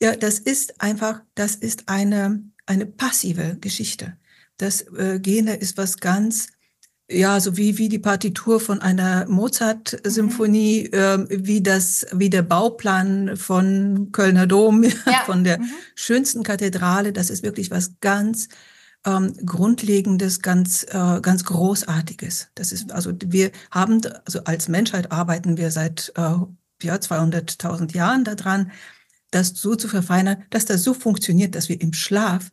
Ja, 0.01 0.15
das 0.15 0.39
ist 0.39 0.81
einfach, 0.81 1.21
das 1.35 1.55
ist 1.55 1.87
eine, 1.87 2.43
eine 2.65 2.85
passive 2.85 3.57
Geschichte. 3.61 4.17
Das 4.57 4.81
äh, 4.97 5.19
Gene 5.19 5.55
ist 5.55 5.77
was 5.77 5.97
ganz 5.97 6.47
ja, 7.11 7.39
so 7.39 7.57
wie, 7.57 7.77
wie 7.77 7.89
die 7.89 7.99
Partitur 7.99 8.59
von 8.59 8.81
einer 8.81 9.27
Mozart-Symphonie, 9.27 10.89
mhm. 10.91 10.97
äh, 10.97 11.45
wie 11.45 11.61
das, 11.61 12.05
wie 12.13 12.29
der 12.29 12.41
Bauplan 12.41 13.35
von 13.35 14.11
Kölner 14.11 14.47
Dom, 14.47 14.83
ja. 15.05 15.23
von 15.25 15.43
der 15.43 15.59
mhm. 15.59 15.69
schönsten 15.95 16.43
Kathedrale. 16.43 17.13
Das 17.13 17.29
ist 17.29 17.43
wirklich 17.43 17.69
was 17.69 17.99
ganz 17.99 18.47
ähm, 19.05 19.33
Grundlegendes, 19.45 20.41
ganz, 20.41 20.83
äh, 20.83 21.21
ganz 21.21 21.43
Großartiges. 21.43 22.49
Das 22.55 22.71
ist, 22.71 22.91
also 22.91 23.11
wir 23.25 23.51
haben, 23.71 24.01
also 24.25 24.43
als 24.43 24.67
Menschheit 24.67 25.11
arbeiten 25.11 25.57
wir 25.57 25.71
seit 25.71 26.11
äh, 26.15 26.21
ja, 26.83 26.95
200.000 26.95 27.95
Jahren 27.95 28.23
daran, 28.23 28.71
das 29.31 29.49
so 29.49 29.75
zu 29.75 29.87
verfeinern, 29.87 30.43
dass 30.49 30.65
das 30.65 30.83
so 30.83 30.93
funktioniert, 30.93 31.55
dass 31.55 31.69
wir 31.69 31.79
im 31.81 31.93
Schlaf 31.93 32.51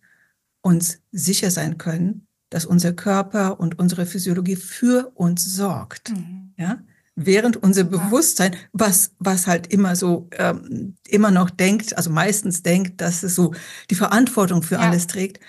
uns 0.62 1.00
sicher 1.12 1.50
sein 1.50 1.76
können, 1.78 2.26
dass 2.50 2.64
unser 2.64 2.92
Körper 2.92 3.60
und 3.60 3.78
unsere 3.78 4.06
Physiologie 4.06 4.56
für 4.56 5.12
uns 5.14 5.44
sorgt. 5.44 6.10
Mhm. 6.10 6.54
Ja? 6.56 6.78
Während 7.14 7.56
unser 7.56 7.84
Bewusstsein, 7.84 8.54
was, 8.72 9.10
was 9.18 9.46
halt 9.46 9.66
immer 9.66 9.96
so, 9.96 10.28
ähm, 10.32 10.94
immer 11.06 11.30
noch 11.30 11.50
denkt, 11.50 11.96
also 11.96 12.10
meistens 12.10 12.62
denkt, 12.62 13.00
dass 13.00 13.22
es 13.22 13.34
so 13.34 13.54
die 13.90 13.96
Verantwortung 13.96 14.62
für 14.62 14.76
ja. 14.76 14.82
alles 14.82 15.08
trägt, 15.08 15.40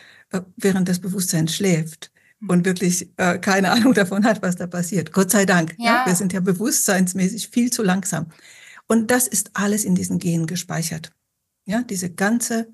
während 0.57 0.88
das 0.89 1.00
Bewusstsein 1.00 1.48
schläft 1.48 2.12
mhm. 2.39 2.50
und 2.50 2.65
wirklich 2.65 3.09
äh, 3.17 3.38
keine 3.39 3.71
Ahnung 3.74 3.93
davon 3.93 4.24
hat, 4.24 4.41
was 4.41 4.55
da 4.55 4.67
passiert. 4.67 5.12
Gott 5.12 5.31
sei 5.31 5.45
Dank. 5.45 5.75
Ja. 5.77 5.86
ja. 5.86 6.03
Wir 6.05 6.15
sind 6.15 6.33
ja 6.33 6.39
bewusstseinsmäßig 6.39 7.50
viel 7.50 7.71
zu 7.71 7.83
langsam. 7.83 8.27
Und 8.88 9.12
das 9.12 9.27
ist 9.27 9.51
alles 9.53 9.86
in 9.86 9.95
diesen 9.95 10.19
Genen 10.19 10.48
gespeichert. 10.48 11.12
Ja, 11.65 11.83
diese 11.83 12.09
ganze 12.09 12.67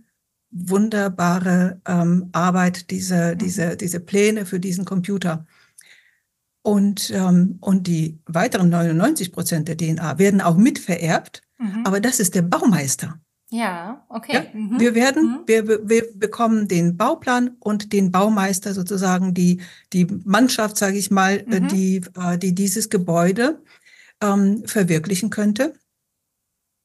wunderbare 0.51 1.81
ähm, 1.85 2.29
Arbeit, 2.31 2.89
diese, 2.89 3.33
mhm. 3.33 3.37
diese, 3.37 3.77
diese 3.77 3.99
Pläne 3.99 4.45
für 4.45 4.59
diesen 4.59 4.85
Computer. 4.85 5.45
Und, 6.61 7.11
ähm, 7.11 7.57
und 7.61 7.85
die 7.87 8.19
weiteren 8.25 8.69
99 8.69 9.31
Prozent 9.31 9.67
der 9.67 9.77
DNA 9.77 10.17
werden 10.17 10.41
auch 10.41 10.57
mitvererbt, 10.57 11.41
mhm. 11.59 11.85
aber 11.85 11.99
das 11.99 12.19
ist 12.19 12.33
der 12.33 12.41
Baumeister. 12.41 13.19
Ja, 13.55 14.05
okay. 14.09 14.33
Ja, 14.33 14.45
mhm. 14.53 14.79
Wir 14.81 14.95
werden, 14.95 15.23
mhm. 15.23 15.47
wir, 15.47 15.89
wir 15.89 16.03
bekommen 16.13 16.67
den 16.67 16.97
Bauplan 16.97 17.55
und 17.59 17.93
den 17.93 18.11
Baumeister 18.11 18.73
sozusagen, 18.73 19.33
die, 19.33 19.61
die 19.93 20.05
Mannschaft, 20.25 20.75
sage 20.75 20.97
ich 20.97 21.09
mal, 21.09 21.45
äh, 21.49 21.61
mhm. 21.61 21.67
die, 21.69 22.01
äh, 22.17 22.37
die 22.37 22.53
dieses 22.53 22.89
Gebäude 22.89 23.63
ähm, 24.21 24.63
verwirklichen 24.65 25.29
könnte. 25.29 25.73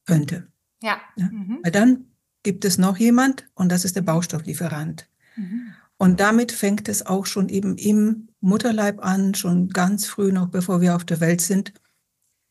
Könnte. 0.05 0.47
Ja. 0.81 1.01
ja. 1.17 1.25
Mhm. 1.25 1.59
Weil 1.61 1.71
dann 1.71 2.05
gibt 2.41 2.63
es 2.63 2.77
noch 2.77 2.97
jemand 2.97 3.49
und 3.53 3.69
das 3.69 3.83
ist 3.83 3.97
der 3.97 4.01
Baustofflieferant. 4.01 5.09
Mhm. 5.35 5.73
Und 5.97 6.21
damit 6.21 6.53
fängt 6.53 6.87
es 6.87 7.05
auch 7.05 7.25
schon 7.25 7.49
eben 7.49 7.75
im 7.75 8.29
Mutterleib 8.39 9.03
an, 9.03 9.35
schon 9.35 9.67
ganz 9.69 10.07
früh 10.07 10.31
noch, 10.31 10.47
bevor 10.47 10.79
wir 10.79 10.95
auf 10.95 11.03
der 11.03 11.19
Welt 11.19 11.41
sind, 11.41 11.73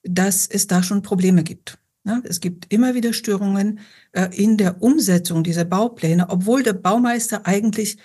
dass 0.02 0.46
es 0.46 0.66
da 0.66 0.82
schon 0.82 1.00
Probleme 1.02 1.42
gibt. 1.42 1.78
Ja, 2.04 2.20
es 2.24 2.40
gibt 2.40 2.72
immer 2.72 2.94
wieder 2.94 3.12
Störungen 3.12 3.80
äh, 4.12 4.28
in 4.32 4.56
der 4.56 4.82
Umsetzung 4.82 5.44
dieser 5.44 5.64
Baupläne, 5.64 6.30
obwohl 6.30 6.62
der 6.62 6.72
Baumeister 6.72 7.46
eigentlich 7.46 7.98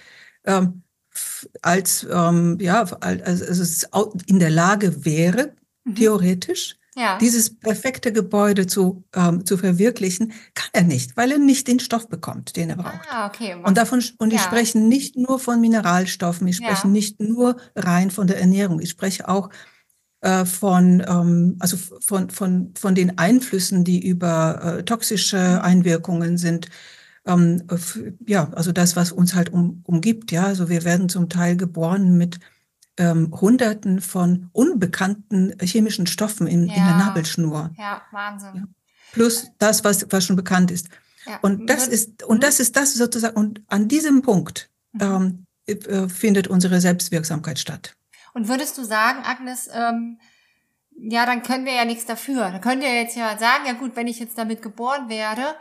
ähm, 0.44 0.84
als 1.62 2.06
ähm, 2.12 2.58
ja 2.60 2.84
also 2.84 4.14
in 4.26 4.40
der 4.40 4.50
Lage 4.50 5.06
wäre, 5.06 5.54
mhm. 5.86 5.96
theoretisch 5.96 6.78
ja. 6.98 7.18
Dieses 7.18 7.54
perfekte 7.54 8.14
Gebäude 8.14 8.68
zu, 8.68 9.04
ähm, 9.14 9.46
zu 9.46 9.58
verwirklichen, 9.58 10.32
kann 10.54 10.70
er 10.72 10.84
nicht, 10.84 11.18
weil 11.18 11.30
er 11.32 11.38
nicht 11.38 11.68
den 11.68 11.82
Stoff 11.82 12.08
bekommt, 12.08 12.56
den 12.56 12.70
er 12.70 12.78
braucht. 12.78 13.02
Ah, 13.12 13.28
okay. 13.28 13.58
Und 13.62 13.78
davon, 13.78 14.02
und 14.18 14.32
ja. 14.32 14.38
ich 14.38 14.42
spreche 14.42 14.80
nicht 14.80 15.18
nur 15.18 15.40
von 15.40 15.60
Mineralstoffen, 15.60 16.48
ich 16.48 16.56
spreche 16.56 16.88
ja. 16.88 16.90
nicht 16.90 17.20
nur 17.20 17.58
rein 17.76 18.12
von 18.12 18.28
der 18.28 18.40
Ernährung, 18.40 18.80
ich 18.80 18.92
spreche 18.92 19.28
auch 19.28 19.50
äh, 20.26 20.44
von, 20.44 21.06
ähm, 21.08 21.56
also 21.60 21.78
von, 21.78 22.32
von, 22.32 22.74
von 22.76 22.96
den 22.96 23.20
Einflüssen, 23.20 23.84
die 23.84 24.06
über 24.06 24.80
äh, 24.80 24.84
toxische. 24.84 25.62
Einwirkungen 25.64 26.40
sind. 26.40 26.68
Ähm, 27.28 27.64
ja, 28.26 28.50
also 28.54 28.72
das, 28.72 28.96
was 28.96 29.12
uns 29.12 29.36
halt 29.36 29.54
um, 29.54 29.84
umgibt, 29.86 30.32
ja. 30.32 30.46
Also 30.46 30.68
wir 30.68 30.84
werden 30.84 31.10
zum 31.10 31.30
Teil 31.30 31.56
geboren 31.56 32.18
mit 32.18 32.40
ähm, 32.98 33.40
Hunderten 33.40 34.02
von 34.02 34.50
unbekannten 34.52 35.54
chemischen 35.62 36.08
Stoffen 36.08 36.48
in, 36.48 36.66
ja. 36.68 36.76
in 36.76 36.84
der 36.86 36.98
Nabelschnur. 36.98 37.72
Ja, 37.78 38.02
Wahnsinn. 38.12 38.56
Ja. 38.56 38.64
Plus 39.12 39.48
das, 39.60 39.84
was, 39.84 40.08
was 40.10 40.26
schon 40.26 40.36
bekannt 40.36 40.72
ist. 40.72 40.90
Ja. 41.28 41.38
Und 41.44 41.70
das 41.70 41.88
ist, 41.88 42.24
und 42.24 42.42
das 42.44 42.60
ist 42.60 42.76
das 42.76 42.96
sozusagen, 42.96 43.38
und 43.38 43.62
an 43.68 43.88
diesem 43.88 44.24
Punkt 44.24 44.72
mhm. 44.94 45.02
ähm, 45.02 45.46
äh, 45.68 46.10
findet 46.10 46.48
unsere 46.48 46.82
Selbstwirksamkeit 46.82 47.60
statt. 47.60 47.96
Und 48.36 48.50
würdest 48.50 48.78
du 48.78 48.84
sagen, 48.84 49.24
Agnes, 49.24 49.70
ähm, 49.74 50.20
ja, 50.92 51.26
dann 51.26 51.42
können 51.42 51.66
wir 51.66 51.74
ja 51.74 51.86
nichts 51.86 52.06
dafür. 52.06 52.52
Dann 52.52 52.60
könnt 52.60 52.84
ihr 52.84 52.94
jetzt 52.94 53.16
ja 53.16 53.38
sagen, 53.38 53.66
ja 53.66 53.74
gut, 53.74 53.96
wenn 53.96 54.08
ich 54.08 54.20
jetzt 54.20 54.38
damit 54.38 54.62
geboren 54.62 55.08
werde 55.08 55.56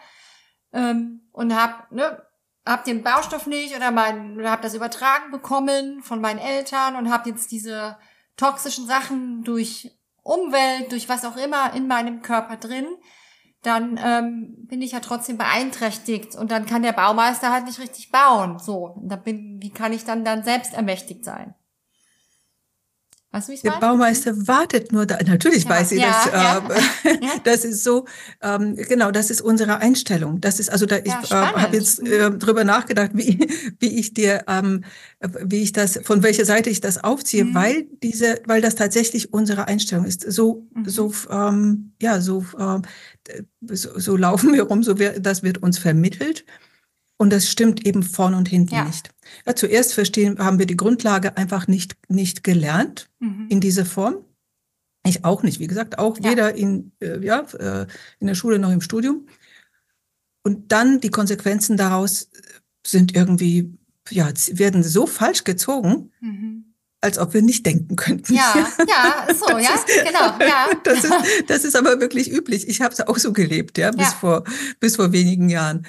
ähm, 0.73 1.21
und 1.31 1.55
hab, 1.55 1.93
ne, 1.93 2.21
hab 2.67 2.85
den 2.85 3.05
Baustoff 3.05 3.47
nicht 3.47 3.77
oder 3.77 3.93
mein, 3.93 4.45
hab 4.45 4.61
das 4.61 4.75
übertragen 4.75 5.31
bekommen 5.31 6.03
von 6.03 6.21
meinen 6.21 6.41
Eltern 6.41 6.97
und 6.97 7.13
hab 7.13 7.29
jetzt 7.29 7.53
diese 7.53 7.97
toxischen 8.37 8.89
Sachen 8.89 9.45
durch 9.45 9.97
Umwelt, 10.25 10.91
durch 10.91 11.09
was 11.09 11.25
auch 11.25 11.37
immer 11.37 11.75
in 11.75 11.87
meinem 11.87 12.23
Körper 12.23 12.57
drin, 12.57 12.87
dann 13.63 14.01
ähm, 14.03 14.67
bin 14.67 14.83
ich 14.83 14.93
ja 14.93 15.01
trotzdem 15.01 15.39
beeinträchtigt 15.39 16.35
und 16.35 16.51
dann 16.51 16.67
kann 16.67 16.83
der 16.83 16.93
Baumeister 16.93 17.53
halt 17.53 17.67
nicht 17.67 17.79
richtig 17.79 18.11
bauen. 18.11 18.59
So, 18.59 19.01
da 19.05 19.15
bin, 19.15 19.63
wie 19.63 19.71
kann 19.71 19.93
ich 19.93 20.05
dann 20.05 20.25
dann 20.25 20.43
selbst 20.43 20.75
ermächtigt 20.75 21.25
sein? 21.25 21.55
Weißt 23.35 23.49
du, 23.49 23.53
wie 23.53 23.59
Der 23.63 23.73
meine? 23.73 23.81
Baumeister 23.81 24.47
wartet 24.47 24.93
nur 24.93 25.07
da. 25.07 25.19
Natürlich 25.27 25.65
ja, 25.65 25.71
weiß 25.71 25.91
ich 25.91 26.01
ja, 26.01 26.63
das. 26.69 27.05
Äh, 27.05 27.19
das 27.45 27.65
ist 27.65 27.83
so, 27.83 28.05
ähm, 28.41 28.77
genau, 28.77 29.11
das 29.11 29.29
ist 29.29 29.41
unsere 29.41 29.79
Einstellung. 29.79 30.41
Das 30.41 30.61
ist, 30.61 30.71
also 30.71 30.87
da, 30.87 30.99
ich 30.99 31.13
äh, 31.13 31.35
habe 31.35 31.77
jetzt 31.77 32.01
äh, 32.07 32.31
drüber 32.31 32.63
nachgedacht, 32.63 33.11
wie, 33.15 33.41
wie 33.81 33.99
ich 33.99 34.15
dir, 34.15 34.45
ähm, 34.47 34.85
wie 35.21 35.63
ich 35.65 35.73
das, 35.73 35.99
von 36.05 36.23
welcher 36.23 36.45
Seite 36.45 36.71
ich 36.71 36.81
das 36.81 37.03
aufziehe, 37.03 37.45
mhm. 37.45 37.55
weil 37.57 37.87
diese, 38.05 38.41
weil 38.47 38.61
das 38.61 38.77
tatsächlich 38.77 39.33
unsere 39.33 39.67
Einstellung 39.67 40.05
ist. 40.05 40.31
So, 40.31 40.69
mhm. 40.73 40.89
so, 40.89 41.13
ähm, 41.29 41.93
ja, 42.01 42.21
so, 42.21 42.45
äh, 42.57 43.43
so, 43.63 43.99
so 43.99 44.17
laufen 44.17 44.53
wir 44.53 44.63
rum, 44.63 44.85
so 44.85 45.01
wird, 45.01 45.27
das 45.27 45.43
wird 45.43 45.61
uns 45.61 45.79
vermittelt. 45.79 46.45
Und 47.17 47.33
das 47.33 47.49
stimmt 47.49 47.87
eben 47.87 48.03
vorn 48.03 48.35
und 48.35 48.49
hinten 48.49 48.75
ja. 48.75 48.85
nicht. 48.85 49.11
Ja, 49.47 49.55
zuerst 49.55 49.95
verstehen, 49.95 50.39
haben 50.39 50.59
wir 50.59 50.67
die 50.67 50.77
Grundlage 50.77 51.37
einfach 51.37 51.69
nicht, 51.69 51.97
nicht 52.09 52.43
gelernt 52.43 53.09
mhm. 53.21 53.47
in 53.49 53.61
dieser 53.61 53.87
Form. 53.87 54.25
Ich 55.07 55.25
auch 55.25 55.43
nicht, 55.43 55.61
wie 55.61 55.67
gesagt, 55.67 55.99
auch 55.99 56.19
ja. 56.19 56.31
weder 56.31 56.55
in, 56.55 56.93
äh, 57.01 57.25
ja, 57.25 57.41
äh, 57.59 57.87
in 58.19 58.27
der 58.27 58.35
Schule 58.35 58.59
noch 58.59 58.73
im 58.73 58.81
Studium. 58.81 59.27
Und 60.43 60.73
dann 60.73 61.01
die 61.01 61.11
Konsequenzen 61.11 61.77
daraus 61.77 62.31
sind 62.87 63.15
irgendwie, 63.15 63.79
ja, 64.11 64.29
werden 64.53 64.83
so 64.83 65.07
falsch 65.07 65.45
gezogen, 65.45 66.11
mhm. 66.21 66.75
als 67.01 67.19
ob 67.19 67.33
wir 67.33 67.43
nicht 67.43 67.65
denken 67.65 67.97
könnten. 67.97 68.35
Ja, 68.35 68.55
ja, 68.89 69.35
so, 69.35 69.47
das 69.47 69.63
ja, 69.63 69.75
ist, 69.75 69.87
genau, 70.05 70.39
ja. 70.41 70.69
Das 70.85 71.05
ist, 71.05 71.15
das 71.47 71.65
ist 71.65 71.77
aber 71.77 72.01
wirklich 72.01 72.31
üblich. 72.31 72.69
Ich 72.69 72.81
habe 72.81 72.93
es 72.93 73.01
auch 73.01 73.19
so 73.19 73.33
gelebt, 73.33 73.79
ja, 73.79 73.91
bis 73.91 74.09
ja. 74.09 74.11
vor, 74.11 74.45
bis 74.81 74.97
vor 74.97 75.13
wenigen 75.13 75.49
Jahren. 75.49 75.87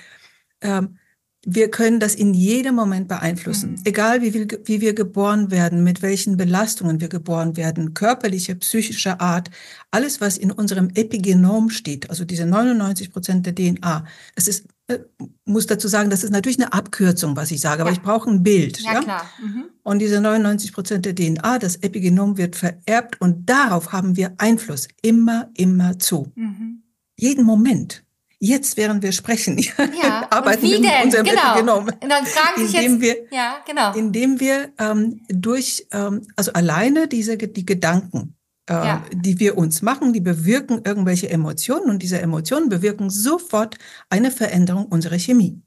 Ähm, 0.61 0.97
wir 1.45 1.69
können 1.69 1.99
das 1.99 2.15
in 2.15 2.33
jedem 2.33 2.75
Moment 2.75 3.07
beeinflussen. 3.07 3.71
Mhm. 3.71 3.81
Egal 3.85 4.21
wie, 4.23 4.33
wir, 4.33 4.47
wie 4.65 4.81
wir 4.81 4.93
geboren 4.93 5.51
werden, 5.51 5.83
mit 5.83 6.01
welchen 6.01 6.37
Belastungen 6.37 6.99
wir 6.99 7.07
geboren 7.07 7.55
werden, 7.55 7.93
körperliche, 7.93 8.55
psychische 8.55 9.19
Art, 9.19 9.51
alles, 9.91 10.19
was 10.19 10.37
in 10.37 10.51
unserem 10.51 10.89
Epigenom 10.95 11.69
steht, 11.69 12.09
also 12.09 12.25
diese 12.25 12.47
99 12.47 13.11
Prozent 13.11 13.45
der 13.45 13.53
DNA, 13.53 14.05
es 14.35 14.47
ist 14.47 14.65
äh, 14.87 14.99
muss 15.45 15.65
dazu 15.65 15.87
sagen, 15.87 16.11
das 16.11 16.23
ist 16.23 16.29
natürlich 16.29 16.59
eine 16.59 16.71
Abkürzung, 16.71 17.35
was 17.35 17.49
ich 17.49 17.59
sage, 17.59 17.81
aber 17.81 17.91
ich 17.91 18.01
brauche 18.01 18.29
ein 18.29 18.43
Bild. 18.43 18.81
Ja, 18.81 18.93
ja? 18.93 19.01
klar. 19.01 19.29
Mhm. 19.41 19.65
Und 19.83 19.99
diese 19.99 20.21
99 20.21 20.73
Prozent 20.73 21.05
der 21.05 21.15
DNA, 21.15 21.59
das 21.59 21.77
Epigenom 21.77 22.37
wird 22.37 22.55
vererbt 22.55 23.19
und 23.19 23.49
darauf 23.49 23.91
haben 23.91 24.15
wir 24.15 24.33
Einfluss. 24.37 24.87
Immer, 25.01 25.49
immer 25.55 25.97
zu. 25.97 26.31
Mhm. 26.35 26.83
Jeden 27.17 27.45
Moment. 27.45 28.04
Jetzt, 28.39 28.77
während 28.77 29.01
wir 29.01 29.11
sprechen, 29.11 29.57
ja. 30.03 30.27
arbeiten 30.29 30.63
wir 30.63 30.79
mit 30.79 30.91
unserem 31.03 31.25
genau. 31.25 31.51
Epigenom. 31.51 31.85
Und 31.85 32.09
dann 32.09 32.25
fragen 32.25 32.67
sich 32.67 32.75
indem 32.75 33.01
jetzt, 33.01 33.01
wir, 33.31 33.37
ja, 33.37 33.57
genau. 33.65 33.93
Indem 33.93 34.39
wir 34.39 34.73
ähm, 34.77 35.21
durch, 35.29 35.87
ähm, 35.91 36.21
also 36.35 36.51
alleine 36.53 37.07
diese, 37.07 37.37
die 37.37 37.65
Gedanken, 37.65 38.35
äh, 38.69 38.73
ja. 38.73 39.05
die 39.13 39.39
wir 39.39 39.57
uns 39.57 39.81
machen, 39.81 40.11
die 40.11 40.21
bewirken 40.21 40.81
irgendwelche 40.83 41.29
Emotionen 41.29 41.89
und 41.89 42.03
diese 42.03 42.19
Emotionen 42.19 42.69
bewirken 42.69 43.09
sofort 43.09 43.77
eine 44.09 44.31
Veränderung 44.31 44.85
unserer 44.87 45.19
Chemie, 45.19 45.61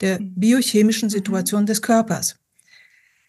der 0.00 0.20
mhm. 0.20 0.34
biochemischen 0.34 1.06
mhm. 1.06 1.12
Situation 1.12 1.66
des 1.66 1.80
Körpers. 1.80 2.36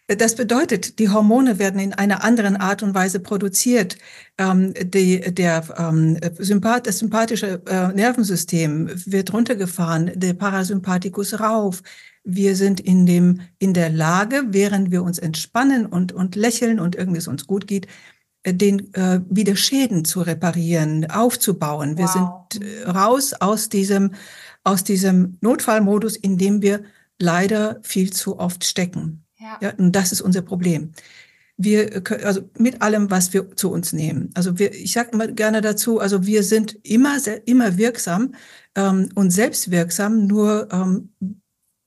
Das 0.08 0.36
bedeutet, 0.36 1.00
die 1.00 1.08
Hormone 1.08 1.58
werden 1.58 1.80
in 1.80 1.92
einer 1.92 2.22
anderen 2.22 2.56
Art 2.56 2.84
und 2.84 2.94
Weise 2.94 3.18
produziert. 3.18 3.98
Ähm, 4.38 4.72
die, 4.80 5.20
der, 5.20 5.64
ähm, 5.76 6.16
Sympath 6.38 6.86
das 6.86 7.00
sympathische 7.00 7.60
äh, 7.66 7.92
Nervensystem 7.92 8.88
wird 9.06 9.32
runtergefahren, 9.32 10.12
der 10.14 10.34
Parasympathikus 10.34 11.40
rauf. 11.40 11.82
Wir 12.22 12.54
sind 12.54 12.78
in, 12.78 13.04
dem, 13.04 13.40
in 13.58 13.74
der 13.74 13.90
Lage, 13.90 14.44
während 14.50 14.92
wir 14.92 15.02
uns 15.02 15.18
entspannen 15.18 15.86
und, 15.86 16.12
und 16.12 16.36
lächeln 16.36 16.78
und 16.78 16.94
irgendwie 16.94 17.18
es 17.18 17.26
uns 17.26 17.48
gut 17.48 17.66
geht, 17.66 17.88
äh, 18.44 18.54
den 18.54 18.94
äh, 18.94 19.20
wieder 19.28 19.56
Schäden 19.56 20.04
zu 20.04 20.20
reparieren, 20.20 21.10
aufzubauen. 21.10 21.98
Wow. 21.98 21.98
Wir 21.98 22.08
sind 22.08 22.64
äh, 22.64 22.88
raus 22.88 23.32
aus 23.32 23.70
diesem, 23.70 24.14
aus 24.62 24.84
diesem 24.84 25.38
Notfallmodus, 25.40 26.16
in 26.16 26.38
dem 26.38 26.62
wir 26.62 26.84
leider 27.18 27.80
viel 27.82 28.12
zu 28.12 28.38
oft 28.38 28.64
stecken. 28.64 29.25
Ja. 29.46 29.58
ja. 29.68 29.74
Und 29.76 29.92
das 29.92 30.12
ist 30.12 30.20
unser 30.20 30.42
Problem. 30.42 30.92
Wir 31.56 32.02
können, 32.02 32.24
also 32.24 32.50
mit 32.58 32.82
allem, 32.82 33.10
was 33.10 33.32
wir 33.32 33.56
zu 33.56 33.70
uns 33.70 33.92
nehmen. 33.92 34.30
Also 34.34 34.58
wir, 34.58 34.74
ich 34.74 34.92
sage 34.92 35.10
immer 35.12 35.28
gerne 35.28 35.62
dazu, 35.62 36.00
also 36.00 36.26
wir 36.26 36.42
sind 36.42 36.78
immer, 36.82 37.16
immer 37.46 37.78
wirksam 37.78 38.34
ähm, 38.74 39.08
und 39.14 39.30
selbstwirksam, 39.30 40.26
nur 40.26 40.68
ähm, 40.70 41.10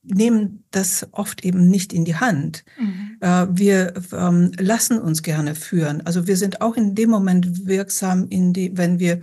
nehmen 0.02 0.64
das 0.72 1.08
oft 1.12 1.46
eben 1.46 1.70
nicht 1.70 1.94
in 1.94 2.06
die 2.06 2.16
Hand. 2.16 2.64
Mhm. 2.80 3.18
Äh, 3.20 3.48
wir 3.52 3.94
ähm, 4.12 4.52
lassen 4.58 5.00
uns 5.00 5.22
gerne 5.22 5.54
führen. 5.54 6.02
Also 6.06 6.26
wir 6.26 6.38
sind 6.38 6.62
auch 6.62 6.76
in 6.76 6.96
dem 6.96 7.12
Moment 7.12 7.68
wirksam, 7.68 8.26
in 8.28 8.54
die, 8.54 8.76
wenn 8.76 8.98
wir 8.98 9.22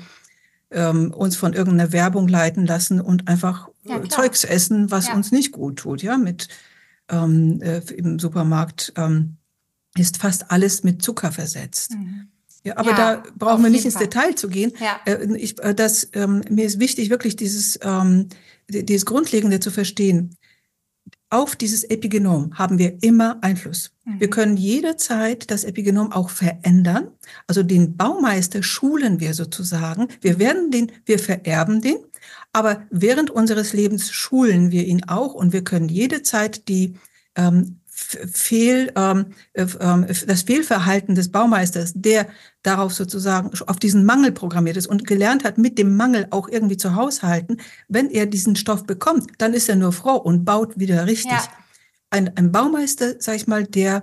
ähm, 0.70 1.12
uns 1.12 1.34
von 1.34 1.54
irgendeiner 1.54 1.92
Werbung 1.92 2.28
leiten 2.28 2.66
lassen 2.66 3.00
und 3.00 3.26
einfach 3.26 3.68
ja, 3.84 4.02
Zeugs 4.08 4.44
essen, 4.44 4.90
was 4.90 5.08
ja. 5.08 5.14
uns 5.14 5.32
nicht 5.32 5.50
gut 5.50 5.78
tut, 5.78 6.02
ja, 6.02 6.18
mit 6.18 6.48
ähm, 7.10 7.60
äh, 7.62 7.78
im 7.94 8.18
Supermarkt 8.18 8.92
ähm, 8.96 9.36
ist 9.96 10.18
fast 10.18 10.50
alles 10.50 10.84
mit 10.84 11.02
Zucker 11.02 11.32
versetzt. 11.32 11.92
Mhm. 11.92 12.28
Ja, 12.64 12.76
aber 12.78 12.90
ja, 12.90 12.96
da 12.96 13.22
brauchen 13.36 13.62
wir 13.62 13.70
nicht 13.70 13.84
ins 13.84 13.94
Fall. 13.94 14.08
Detail 14.08 14.34
zu 14.34 14.48
gehen. 14.48 14.72
Ja. 14.80 14.98
Äh, 15.06 15.36
ich, 15.36 15.62
äh, 15.62 15.72
das, 15.72 16.08
ähm, 16.14 16.42
mir 16.50 16.66
ist 16.66 16.80
wichtig, 16.80 17.10
wirklich 17.10 17.36
dieses, 17.36 17.78
ähm, 17.82 18.28
dieses 18.68 19.06
Grundlegende 19.06 19.60
zu 19.60 19.70
verstehen. 19.70 20.36
Auf 21.30 21.54
dieses 21.54 21.84
Epigenom 21.84 22.58
haben 22.58 22.78
wir 22.78 23.02
immer 23.02 23.38
Einfluss. 23.40 23.92
Mhm. 24.04 24.20
Wir 24.20 24.30
können 24.30 24.56
jederzeit 24.56 25.48
das 25.50 25.62
Epigenom 25.62 26.10
auch 26.10 26.30
verändern. 26.30 27.12
Also 27.46 27.62
den 27.62 27.96
Baumeister 27.96 28.64
schulen 28.64 29.20
wir 29.20 29.34
sozusagen. 29.34 30.08
Wir 30.20 30.40
werden 30.40 30.72
den, 30.72 30.90
wir 31.04 31.20
vererben 31.20 31.80
den. 31.80 31.98
Aber 32.56 32.80
während 32.88 33.28
unseres 33.28 33.74
Lebens 33.74 34.10
schulen 34.10 34.70
wir 34.70 34.86
ihn 34.86 35.04
auch 35.08 35.34
und 35.34 35.52
wir 35.52 35.62
können 35.62 35.90
jede 35.90 36.22
Zeit 36.22 36.68
die 36.68 36.94
ähm, 37.34 37.80
Fehl, 37.84 38.90
ähm, 38.96 39.26
äh, 39.52 39.66
ähm, 39.78 40.06
das 40.26 40.40
Fehlverhalten 40.40 41.14
des 41.14 41.30
Baumeisters, 41.30 41.92
der 41.94 42.28
darauf 42.62 42.94
sozusagen 42.94 43.50
auf 43.66 43.76
diesen 43.76 44.06
Mangel 44.06 44.32
programmiert 44.32 44.78
ist 44.78 44.86
und 44.86 45.06
gelernt 45.06 45.44
hat, 45.44 45.58
mit 45.58 45.76
dem 45.76 45.98
Mangel 45.98 46.28
auch 46.30 46.48
irgendwie 46.48 46.78
zu 46.78 46.94
haushalten, 46.94 47.58
wenn 47.88 48.08
er 48.08 48.24
diesen 48.24 48.56
Stoff 48.56 48.84
bekommt, 48.84 49.32
dann 49.36 49.52
ist 49.52 49.68
er 49.68 49.76
nur 49.76 49.92
froh 49.92 50.16
und 50.16 50.46
baut 50.46 50.78
wieder 50.78 51.06
richtig. 51.06 51.32
Ja. 51.32 51.48
Ein, 52.08 52.38
ein 52.38 52.52
Baumeister, 52.52 53.16
sag 53.18 53.36
ich 53.36 53.46
mal, 53.46 53.64
der 53.64 54.02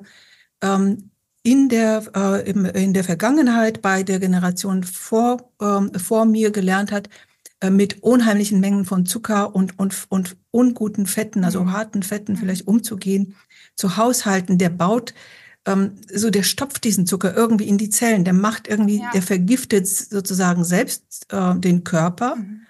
ähm, 0.62 1.10
in 1.42 1.70
der, 1.70 2.04
äh, 2.16 2.52
in 2.52 2.94
der 2.94 3.04
Vergangenheit 3.04 3.82
bei 3.82 4.04
der 4.04 4.20
Generation 4.20 4.84
vor, 4.84 5.52
ähm, 5.60 5.92
vor 5.96 6.26
mir 6.26 6.52
gelernt 6.52 6.92
hat, 6.92 7.10
mit 7.70 8.04
unheimlichen 8.04 8.60
Mengen 8.60 8.86
von 8.86 9.06
Zucker 9.06 9.56
und, 9.56 9.78
und, 9.80 9.96
und 10.10 10.36
unguten 10.52 11.06
Fetten, 11.06 11.44
also 11.44 11.64
mhm. 11.64 11.74
harten 11.74 12.04
Fetten 12.04 12.34
mhm. 12.34 12.38
vielleicht 12.38 12.68
umzugehen, 12.68 13.36
zu 13.76 13.98
haushalten, 13.98 14.58
der 14.58 14.70
baut, 14.70 15.14
ähm, 15.66 15.94
so 16.14 16.30
der 16.30 16.44
stopft 16.44 16.84
diesen 16.84 17.06
Zucker 17.06 17.36
irgendwie 17.36 17.68
in 17.68 17.78
die 17.78 17.90
Zellen, 17.90 18.26
der 18.26 18.34
macht 18.34 18.68
irgendwie, 18.68 19.00
ja. 19.00 19.12
der 19.14 19.22
vergiftet 19.22 19.88
sozusagen 19.88 20.64
selbst 20.64 21.26
äh, 21.30 21.56
den 21.56 21.84
Körper. 21.84 22.36
Mhm 22.36 22.63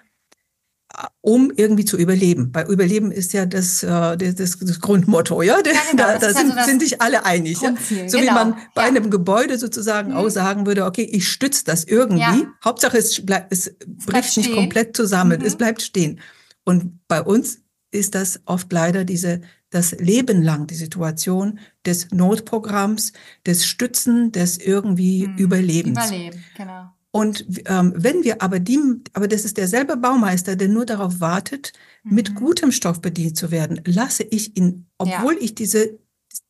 um 1.20 1.52
irgendwie 1.56 1.84
zu 1.84 1.96
überleben. 1.96 2.52
Bei 2.52 2.64
Überleben 2.64 3.10
ist 3.10 3.32
ja 3.32 3.46
das, 3.46 3.82
äh, 3.82 4.16
das, 4.16 4.58
das 4.58 4.80
Grundmotto, 4.80 5.42
ja. 5.42 5.56
ja 5.56 5.72
genau, 5.90 6.02
da, 6.04 6.18
da 6.18 6.32
sind, 6.32 6.52
also 6.52 6.70
sind 6.70 6.82
sich 6.82 7.00
alle 7.00 7.24
einig. 7.24 7.60
Ja? 7.60 7.74
So 8.06 8.18
genau. 8.18 8.22
wie 8.22 8.34
man 8.34 8.56
bei 8.74 8.82
ja. 8.82 8.88
einem 8.88 9.10
Gebäude 9.10 9.58
sozusagen 9.58 10.10
mhm. 10.10 10.16
auch 10.16 10.28
sagen 10.28 10.66
würde, 10.66 10.84
okay, 10.84 11.02
ich 11.02 11.28
stütze 11.28 11.64
das 11.64 11.84
irgendwie. 11.84 12.46
Hauptsache 12.64 12.98
es, 12.98 13.24
bleibt, 13.24 13.52
es, 13.52 13.68
es 13.68 14.06
bricht 14.06 14.36
nicht 14.36 14.52
komplett 14.52 14.96
zusammen, 14.96 15.40
mhm. 15.40 15.46
es 15.46 15.56
bleibt 15.56 15.82
stehen. 15.82 16.20
Und 16.64 17.00
bei 17.08 17.22
uns 17.22 17.58
ist 17.90 18.14
das 18.14 18.40
oft 18.44 18.72
leider 18.72 19.04
diese, 19.04 19.40
das 19.70 19.92
Leben 19.92 20.42
lang 20.42 20.66
die 20.66 20.74
Situation 20.74 21.58
des 21.86 22.10
Notprogramms, 22.10 23.12
des 23.46 23.66
Stützen, 23.66 24.32
des 24.32 24.58
irgendwie 24.58 25.26
mhm. 25.26 25.36
Überlebens. 25.36 26.06
Überleben, 26.06 26.44
genau. 26.56 26.93
Und 27.14 27.46
ähm, 27.66 27.92
wenn 27.94 28.24
wir 28.24 28.42
aber 28.42 28.58
die, 28.58 28.80
aber 29.12 29.28
das 29.28 29.44
ist 29.44 29.56
derselbe 29.56 29.96
Baumeister, 29.96 30.56
der 30.56 30.66
nur 30.66 30.84
darauf 30.84 31.20
wartet, 31.20 31.72
mhm. 32.02 32.14
mit 32.16 32.34
gutem 32.34 32.72
Stoff 32.72 33.00
bedient 33.00 33.36
zu 33.36 33.52
werden, 33.52 33.80
lasse 33.84 34.24
ich 34.24 34.56
ihn, 34.56 34.86
obwohl 34.98 35.34
ja. 35.34 35.40
ich 35.40 35.54
diese, 35.54 35.96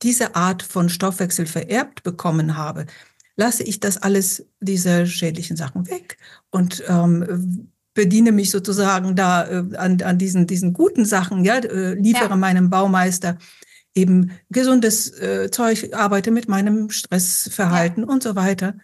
diese 0.00 0.36
Art 0.36 0.62
von 0.62 0.88
Stoffwechsel 0.88 1.44
vererbt 1.44 2.02
bekommen 2.02 2.56
habe, 2.56 2.86
lasse 3.36 3.62
ich 3.62 3.78
das 3.78 3.98
alles, 3.98 4.46
diese 4.58 5.06
schädlichen 5.06 5.58
Sachen 5.58 5.86
weg 5.90 6.16
und 6.50 6.82
ähm, 6.88 7.68
bediene 7.92 8.32
mich 8.32 8.50
sozusagen 8.50 9.14
da 9.16 9.46
äh, 9.46 9.76
an, 9.76 10.00
an 10.00 10.16
diesen, 10.16 10.46
diesen 10.46 10.72
guten 10.72 11.04
Sachen, 11.04 11.44
ja, 11.44 11.58
äh, 11.58 11.92
liefere 11.92 12.30
ja. 12.30 12.36
meinem 12.36 12.70
Baumeister 12.70 13.36
eben 13.94 14.30
gesundes 14.48 15.10
äh, 15.20 15.50
Zeug, 15.50 15.90
arbeite 15.92 16.30
mit 16.30 16.48
meinem 16.48 16.88
Stressverhalten 16.88 18.04
ja. 18.04 18.08
und 18.08 18.22
so 18.22 18.34
weiter 18.34 18.76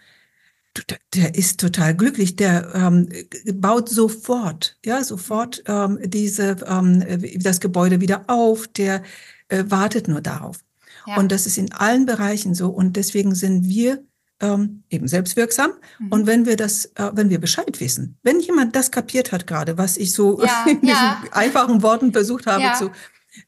der 1.15 1.35
ist 1.35 1.61
total 1.61 1.95
glücklich, 1.95 2.37
der 2.37 2.75
ähm, 2.75 3.09
baut 3.55 3.89
sofort, 3.89 4.79
ja, 4.85 5.03
sofort 5.03 5.63
ähm, 5.67 5.99
diese, 6.05 6.57
ähm, 6.67 7.05
das 7.37 7.61
Gebäude 7.61 8.01
wieder 8.01 8.25
auf, 8.29 8.69
der 8.69 9.03
äh, 9.49 9.65
wartet 9.67 10.07
nur 10.09 10.21
darauf. 10.21 10.61
Ja. 11.07 11.17
Und 11.17 11.33
das 11.33 11.47
ist 11.47 11.59
in 11.59 11.73
allen 11.73 12.07
Bereichen 12.07 12.55
so. 12.55 12.69
Und 12.69 12.97
deswegen 12.97 13.35
sind 13.35 13.69
wir 13.69 14.05
ähm, 14.41 14.85
eben 14.91 15.09
selbstwirksam. 15.09 15.73
Mhm. 15.99 16.09
Und 16.13 16.27
wenn 16.27 16.47
wir 16.47 16.57
das, 16.57 16.87
äh, 16.95 17.11
wenn 17.13 17.31
wir 17.31 17.41
Bescheid 17.41 17.81
wissen, 17.81 18.19
wenn 18.23 18.41
jemand 18.41 18.77
das 18.77 18.91
kapiert 18.91 19.33
hat 19.33 19.47
gerade, 19.47 19.79
was 19.79 19.97
ich 19.97 20.13
so 20.13 20.43
ja, 20.43 20.65
in 20.69 20.87
ja. 20.87 21.23
einfachen 21.33 21.83
Worten 21.83 22.13
versucht 22.13 22.47
habe 22.47 22.63
ja. 22.63 22.75
zu 22.75 22.91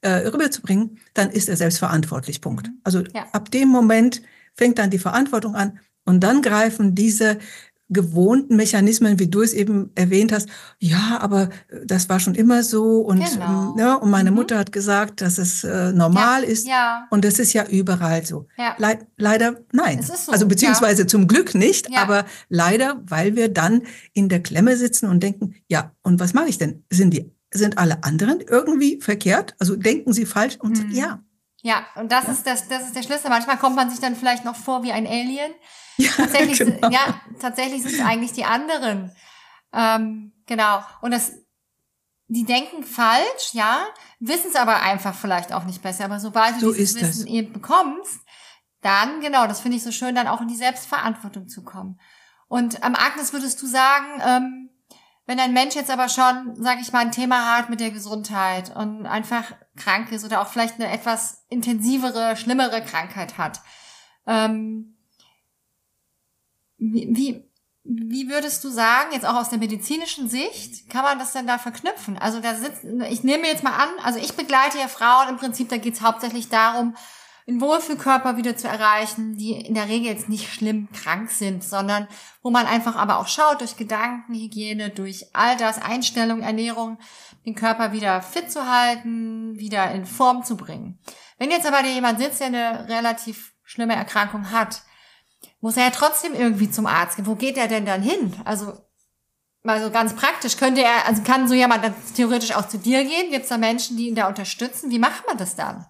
äh, 0.01 0.29
rüberzubringen, 0.29 0.99
dann 1.15 1.31
ist 1.31 1.49
er 1.49 1.57
selbstverantwortlich. 1.57 2.41
Punkt. 2.41 2.69
Mhm. 2.69 2.81
Also 2.85 3.05
ab 3.33 3.51
dem 3.51 3.69
Moment 3.69 4.23
fängt 4.55 4.79
dann 4.79 4.91
die 4.91 4.99
Verantwortung 4.99 5.55
an. 5.55 5.79
Und 6.05 6.21
dann 6.21 6.43
greifen 6.43 6.95
diese 6.95 7.39
gewohnten 7.93 8.57
Mechanismen, 8.57 9.19
wie 9.19 9.29
du 9.29 9.43
es 9.43 9.53
eben 9.53 9.91
erwähnt 9.95 10.33
hast, 10.33 10.49
ja, 10.79 11.19
aber 11.21 11.51
das 11.85 12.09
war 12.09 12.21
schon 12.21 12.35
immer 12.35 12.63
so 12.63 13.01
und, 13.01 13.23
genau. 13.23 13.75
ne, 13.75 13.99
und 13.99 14.11
meine 14.11 14.31
mhm. 14.31 14.37
Mutter 14.37 14.59
hat 14.59 14.73
gesagt, 14.73 15.21
dass 15.21 15.37
es 15.37 15.63
äh, 15.63 15.93
normal 15.93 16.43
ja. 16.43 16.49
ist 16.49 16.67
ja. 16.67 17.07
und 17.11 17.25
das 17.25 17.39
ist 17.39 17.53
ja 17.53 17.67
überall 17.67 18.25
so. 18.25 18.47
Ja. 18.57 18.75
Le 18.79 18.99
leider 19.19 19.57
nein. 19.73 20.03
So. 20.03 20.33
Also 20.33 20.47
beziehungsweise 20.47 21.07
zum 21.07 21.29
Glück 21.29 21.55
nicht, 21.55 21.95
aber 21.95 22.25
leider, 22.49 23.03
weil 23.07 23.37
wir 23.37 23.51
dann 23.51 23.83
in 24.15 24.29
der 24.31 24.43
Klemme 24.43 24.77
sitzen 24.77 25.09
und 25.09 25.23
denken, 25.23 25.55
ja, 25.69 25.93
und 26.03 26.19
was 26.19 26.33
mache 26.33 26.49
ich 26.49 26.59
denn? 26.59 26.85
Sind 26.91 27.13
die 27.13 27.31
sind 27.55 27.77
alle 27.79 28.03
anderen 28.03 28.41
irgendwie 28.41 28.99
verkehrt? 29.01 29.55
Also 29.59 29.77
denken 29.77 30.15
sie 30.15 30.25
falsch 30.25 30.57
und 30.59 30.89
mhm. 30.89 30.93
ja. 30.93 31.23
Ja, 31.63 31.87
und 31.95 32.11
das 32.11 32.29
ist 32.29 32.47
das, 32.47 32.69
das 32.69 32.83
ist 32.83 32.97
der 32.97 33.05
Schlüssel. 33.05 33.31
Manchmal 33.31 33.57
kommt 33.57 33.77
man 33.77 33.89
sich 33.89 34.01
dann 34.01 34.17
vielleicht 34.17 34.45
noch 34.45 34.57
vor 34.57 34.83
wie 34.83 34.93
ein 34.93 35.07
Alien 35.07 35.53
ja, 35.97 36.11
tatsächlich, 36.11 36.59
genau. 36.59 36.91
ja, 36.91 37.21
tatsächlich 37.41 37.83
sind 37.83 37.95
es 37.95 38.01
eigentlich 38.01 38.33
die 38.33 38.45
anderen. 38.45 39.15
Ähm, 39.73 40.33
genau. 40.47 40.83
Und 41.01 41.13
das, 41.13 41.33
die 42.27 42.45
denken 42.45 42.83
falsch, 42.83 43.53
ja, 43.53 43.87
wissen 44.19 44.51
es 44.51 44.57
aber 44.57 44.83
einfach 44.83 45.15
vielleicht 45.15 45.53
auch 45.53 45.65
nicht 45.65 45.83
besser. 45.83 46.05
Aber 46.07 46.19
sobald 46.19 46.57
du 46.57 46.71
so 46.71 46.73
dieses 46.73 46.97
Wissen 46.97 47.27
das. 47.27 47.33
eben 47.33 47.53
bekommst, 47.53 48.21
dann, 48.81 49.21
genau, 49.21 49.47
das 49.47 49.61
finde 49.61 49.77
ich 49.77 49.85
so 49.85 49.93
schön, 49.93 50.17
dann 50.17 50.27
auch 50.27 50.41
in 50.41 50.49
die 50.49 50.57
Selbstverantwortung 50.57 51.47
zu 51.49 51.63
kommen. 51.63 52.01
Und 52.49 52.77
ähm, 52.85 52.97
Agnes, 52.97 53.33
würdest 53.33 53.63
du 53.63 53.67
sagen, 53.67 54.21
ähm, 54.27 54.71
wenn 55.33 55.41
ein 55.41 55.55
Mensch 55.55 55.75
jetzt 55.75 55.91
aber 55.91 56.11
schon, 56.11 56.55
sage 56.57 56.83
ich 56.83 56.93
mal, 56.93 56.99
ein 56.99 57.11
Thema 57.11 57.57
hat 57.57 57.71
mit 57.71 57.81
der 57.81 57.91
Gesundheit 57.91 58.77
und 58.77 59.07
einfach 59.07 59.55
krank 59.79 60.13
ist 60.13 60.27
oder 60.27 60.43
auch 60.43 60.49
vielleicht 60.49 60.75
eine 60.75 60.93
etwas 60.93 61.47
intensivere, 61.49 62.37
schlimmere 62.37 62.83
Krankheit 62.83 63.39
hat, 63.39 63.63
ähm, 64.27 64.99
wie, 66.77 67.09
wie, 67.13 67.51
wie 67.83 68.29
würdest 68.29 68.63
du 68.63 68.69
sagen, 68.69 69.13
jetzt 69.15 69.25
auch 69.25 69.37
aus 69.37 69.49
der 69.49 69.59
medizinischen 69.59 70.29
Sicht, 70.29 70.91
kann 70.91 71.03
man 71.03 71.19
das 71.19 71.33
denn 71.33 71.47
da 71.47 71.57
verknüpfen? 71.57 72.19
Also 72.19 72.41
da 72.41 72.55
sitzt, 72.55 72.85
ich 73.09 73.25
nehme 73.25 73.47
jetzt 73.47 73.65
mal 73.65 73.73
an, 73.73 73.89
also 74.03 74.19
ich 74.19 74.35
begleite 74.35 74.77
ja 74.77 74.89
Frauen 74.89 75.31
im 75.31 75.39
Prinzip, 75.39 75.71
da 75.71 75.79
geht 75.79 75.95
es 75.95 76.03
hauptsächlich 76.03 76.51
darum, 76.51 76.95
einen 77.47 77.61
Wohlfühlkörper 77.61 78.37
wieder 78.37 78.57
zu 78.57 78.69
erreichen, 78.69 79.37
die 79.37 79.53
in 79.53 79.75
der 79.75 79.89
Regel 79.89 80.07
jetzt 80.07 80.29
nicht 80.29 80.53
schlimm 80.53 80.89
krank 80.93 81.31
sind, 81.31 81.65
sondern 81.65 82.07
wo 82.43 82.51
man 82.51 82.67
einfach 82.67 82.95
aber 82.95 83.19
auch 83.19 83.27
schaut, 83.27 83.61
durch 83.61 83.77
Gedankenhygiene, 83.77 84.91
durch 84.91 85.27
all 85.33 85.57
das, 85.57 85.83
Einstellung, 85.83 86.41
Ernährung, 86.41 86.99
den 87.45 87.55
Körper 87.55 87.93
wieder 87.93 88.23
fit 88.23 88.53
zu 88.53 88.71
halten, 88.71 89.59
wieder 89.59 89.91
in 89.93 90.07
Form 90.07 90.45
zu 90.45 90.57
bringen. 90.57 91.01
Wenn 91.39 91.51
jetzt 91.51 91.67
aber 91.67 91.85
jemand 91.85 92.21
sitzt, 92.21 92.41
der 92.41 92.47
eine 92.47 92.89
relativ 92.89 93.53
schlimme 93.65 93.97
Erkrankung 93.97 94.53
hat, 94.53 94.83
muss 95.61 95.77
er 95.77 95.85
ja 95.85 95.91
trotzdem 95.91 96.35
irgendwie 96.35 96.71
zum 96.71 96.87
Arzt 96.87 97.17
gehen. 97.17 97.27
Wo 97.27 97.35
geht 97.35 97.57
er 97.57 97.69
denn 97.69 97.87
dann 97.87 98.03
hin? 98.03 98.35
Also, 98.45 98.73
also 99.65 99.91
ganz 99.91 100.15
praktisch 100.15 100.57
könnte 100.57 100.83
er, 100.83 101.07
also 101.07 101.23
kann 101.23 101.49
so 101.49 101.55
jemand 101.55 101.85
theoretisch 102.15 102.55
auch 102.55 102.69
zu 102.69 102.79
dir 102.79 103.05
gehen? 103.05 103.31
Gibt 103.31 103.45
es 103.45 103.49
da 103.49 103.59
Menschen, 103.59 103.97
die 103.97 104.09
ihn 104.09 104.15
da 104.15 104.29
unterstützen? 104.29 104.91
Wie 104.91 104.99
macht 104.99 105.27
man 105.27 105.37
das 105.37 105.57
dann? 105.57 105.87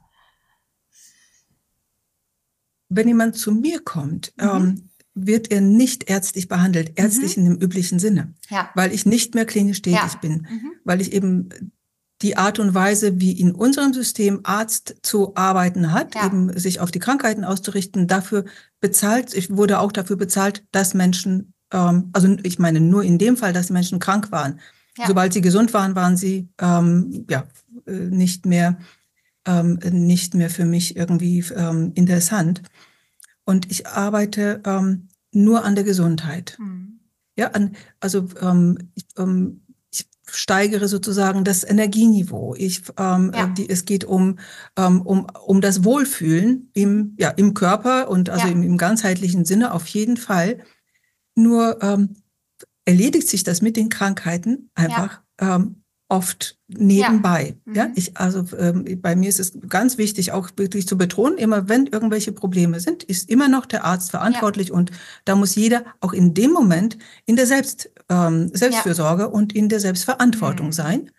Wenn 2.94 3.09
jemand 3.09 3.37
zu 3.37 3.52
mir 3.52 3.81
kommt, 3.81 4.33
mhm. 4.37 4.48
ähm, 4.48 4.88
wird 5.14 5.50
er 5.50 5.61
nicht 5.61 6.09
ärztlich 6.09 6.48
behandelt, 6.48 6.92
ärztlich 6.96 7.37
mhm. 7.37 7.46
in 7.46 7.50
dem 7.50 7.62
üblichen 7.62 7.98
Sinne, 7.98 8.35
ja. 8.48 8.70
weil 8.74 8.92
ich 8.92 9.05
nicht 9.05 9.35
mehr 9.35 9.44
klinisch 9.44 9.83
tätig 9.83 10.00
ja. 10.00 10.18
bin, 10.20 10.46
mhm. 10.48 10.72
weil 10.85 11.00
ich 11.00 11.12
eben 11.12 11.48
die 12.22 12.37
Art 12.37 12.59
und 12.59 12.72
Weise, 12.72 13.20
wie 13.20 13.33
in 13.33 13.52
unserem 13.52 13.92
System 13.92 14.40
Arzt 14.44 14.96
zu 15.02 15.35
arbeiten 15.35 15.92
hat, 15.92 16.14
ja. 16.14 16.26
eben 16.26 16.57
sich 16.57 16.81
auf 16.81 16.90
die 16.90 17.00
Krankheiten 17.00 17.44
auszurichten, 17.44 18.07
dafür 18.07 18.44
bezahlt, 18.81 19.35
ich 19.35 19.55
wurde 19.55 19.81
auch 19.81 19.92
dafür 19.92 20.16
bezahlt, 20.16 20.64
dass 20.70 20.94
Menschen, 20.94 21.52
ähm, 21.72 22.11
also 22.12 22.37
ich 22.42 22.59
meine 22.59 22.81
nur 22.81 23.02
in 23.02 23.18
dem 23.18 23.37
Fall, 23.37 23.52
dass 23.52 23.66
die 23.66 23.72
Menschen 23.72 23.98
krank 23.98 24.31
waren. 24.31 24.61
Sobald 25.07 25.33
sie 25.33 25.40
gesund 25.40 25.72
waren, 25.72 25.96
waren 25.96 26.18
sie 26.18 26.50
ähm, 26.61 27.24
ja 27.28 27.44
äh, 27.87 27.92
nicht 27.92 28.44
mehr 28.44 28.78
ähm, 29.46 29.78
nicht 29.90 30.35
mehr 30.35 30.50
für 30.50 30.64
mich 30.64 30.96
irgendwie 30.96 31.44
ähm, 31.55 31.92
interessant. 31.94 32.62
Und 33.44 33.70
ich 33.70 33.87
arbeite 33.87 34.62
ähm, 34.64 35.09
nur 35.33 35.64
an 35.64 35.74
der 35.74 35.85
Gesundheit. 35.85 36.57
Mhm. 36.61 37.00
Ja, 37.37 37.48
an, 37.48 37.74
also 38.00 38.28
ähm, 38.40 38.78
ich, 38.94 39.07
ähm, 39.18 39.62
ich 39.90 40.07
steigere 40.28 40.87
sozusagen 40.87 41.44
das 41.44 41.64
Energieniveau. 41.64 42.55
Ich, 42.57 42.83
ähm, 42.98 43.33
ja. 43.35 43.46
die, 43.48 43.68
es 43.68 43.85
geht 43.85 44.05
um, 44.05 44.38
um, 44.76 45.26
um 45.46 45.61
das 45.61 45.85
Wohlfühlen 45.85 46.70
im, 46.74 47.16
ja, 47.18 47.31
im 47.31 47.55
Körper 47.55 48.09
und 48.11 48.31
also 48.31 48.46
ja. 48.46 48.52
im, 48.52 48.62
im 48.62 48.76
ganzheitlichen 48.76 49.44
Sinne 49.44 49.72
auf 49.72 49.87
jeden 49.88 50.16
Fall. 50.16 50.59
Nur 51.35 51.78
erledigt 52.85 53.28
sich 53.28 53.42
das 53.42 53.62
mit 53.62 53.76
den 53.76 53.88
Krankheiten 53.88 54.70
einfach 54.74 55.22
ja. 55.40 55.66
oft 56.09 56.59
nebenbei. 56.78 57.56
Ja, 57.66 57.72
ja? 57.74 57.85
Mhm. 57.87 57.92
ich 57.96 58.16
also 58.16 58.44
ähm, 58.58 58.85
bei 59.00 59.16
mir 59.16 59.28
ist 59.28 59.40
es 59.40 59.52
ganz 59.68 59.98
wichtig, 59.98 60.32
auch 60.32 60.50
wirklich 60.56 60.87
zu 60.87 60.96
betonen, 60.98 61.38
immer 61.38 61.68
wenn 61.68 61.87
irgendwelche 61.87 62.32
Probleme 62.32 62.80
sind, 62.80 63.02
ist 63.02 63.30
immer 63.30 63.48
noch 63.48 63.66
der 63.66 63.85
Arzt 63.85 64.11
verantwortlich 64.11 64.68
ja. 64.68 64.74
und 64.74 64.90
da 65.24 65.35
muss 65.35 65.54
jeder 65.54 65.85
auch 66.00 66.12
in 66.12 66.35
dem 66.35 66.52
Moment 66.52 66.98
in 67.26 67.37
der 67.37 67.46
Selbst 67.46 67.90
ähm, 68.08 68.50
Selbstfürsorge 68.52 69.24
ja. 69.24 69.28
und 69.28 69.54
in 69.54 69.68
der 69.68 69.80
Selbstverantwortung 69.80 70.66
mhm. 70.66 70.72
sein. 70.72 71.11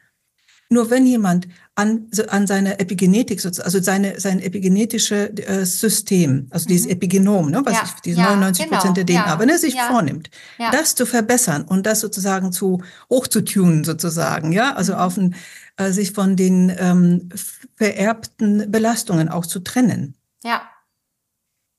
Nur 0.69 0.89
wenn 0.89 1.05
jemand 1.05 1.47
an, 1.75 2.09
an 2.29 2.47
seiner 2.47 2.79
Epigenetik, 2.79 3.43
also 3.43 3.81
seine, 3.81 4.19
sein 4.19 4.39
epigenetische 4.39 5.35
äh, 5.37 5.65
System, 5.65 6.47
also 6.51 6.65
mhm. 6.65 6.67
dieses 6.69 6.87
Epigenom, 6.87 7.51
ne, 7.51 7.61
was 7.63 7.73
ja, 7.73 7.83
ich, 7.83 8.01
diese 8.01 8.19
ja, 8.19 8.35
99 8.35 8.69
Prozent 8.69 8.95
genau, 8.95 9.05
der 9.05 9.05
DNA, 9.05 9.33
ja, 9.33 9.39
wenn 9.39 9.49
er 9.49 9.57
sich 9.57 9.79
vornimmt, 9.79 10.29
das 10.71 10.95
zu 10.95 11.05
verbessern 11.05 11.63
und 11.63 11.85
das 11.85 11.99
sozusagen 11.99 12.51
zu 12.51 12.83
hochzutunen 13.09 13.83
sozusagen, 13.83 14.51
ja, 14.51 14.73
also 14.73 14.93
mhm. 14.93 14.99
auf 14.99 15.17
ein, 15.17 15.35
äh, 15.77 15.91
sich 15.91 16.11
von 16.11 16.35
den 16.35 16.71
ähm, 16.77 17.29
vererbten 17.75 18.71
Belastungen 18.71 19.29
auch 19.29 19.45
zu 19.45 19.59
trennen. 19.59 20.15
Ja. 20.43 20.61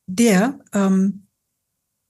Der 0.07 0.59
ähm, 0.73 1.24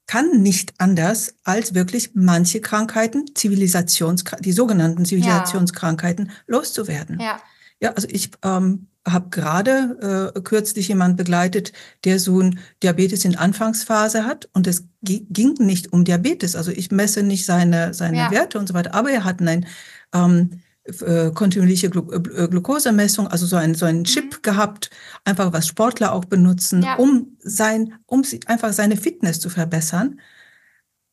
kann 0.07 0.43
nicht 0.43 0.75
anders 0.79 1.35
als 1.45 1.75
wirklich 1.75 2.11
manche 2.15 2.61
Krankheiten, 2.61 3.25
Zivilisations, 3.35 4.25
die 4.41 4.53
sogenannten 4.53 5.05
Zivilisationskrankheiten, 5.05 6.27
ja. 6.27 6.33
loszuwerden. 6.47 7.21
Ja. 7.21 7.41
Ja, 7.81 7.93
also 7.93 8.09
ich 8.11 8.31
ähm, 8.43 8.87
habe 9.07 9.29
gerade 9.29 10.33
äh, 10.35 10.41
kürzlich 10.41 10.89
jemand 10.89 11.17
begleitet, 11.17 11.73
der 12.05 12.19
so 12.19 12.41
ein 12.41 12.59
Diabetes 12.83 13.25
in 13.25 13.37
Anfangsphase 13.37 14.25
hat 14.25 14.49
und 14.55 14.67
es 14.67 14.87
ging 15.03 15.55
nicht 15.59 15.93
um 15.93 16.05
Diabetes. 16.05 16.57
Also 16.57 16.71
ich 16.71 16.91
messe 16.91 17.23
nicht 17.23 17.45
seine, 17.45 17.93
seine 17.93 18.17
ja. 18.17 18.31
Werte 18.31 18.59
und 18.59 18.69
so 18.69 18.75
weiter, 18.75 18.95
aber 18.95 19.11
er 19.11 19.25
hat 19.25 19.41
ein 19.41 19.67
ähm, 20.15 20.63
äh, 20.85 21.31
kontinuierliche 21.33 21.89
Glu 21.89 22.11
äh, 22.13 22.49
Glukosemessung, 22.49 23.27
also 23.29 23.47
so 23.47 23.57
einen 23.57 23.75
so 23.75 23.87
einen 23.87 24.05
Chip 24.05 24.37
mhm. 24.37 24.43
gehabt, 24.43 24.91
einfach 25.25 25.53
was 25.53 25.67
Sportler 25.67 26.13
auch 26.13 26.27
benutzen, 26.27 26.83
ja. 26.83 26.97
um 26.97 27.37
sein, 27.41 27.95
um 28.07 28.23
einfach 28.47 28.73
seine 28.73 28.97
Fitness 28.97 29.41
zu 29.41 29.49
verbessern. 29.49 30.21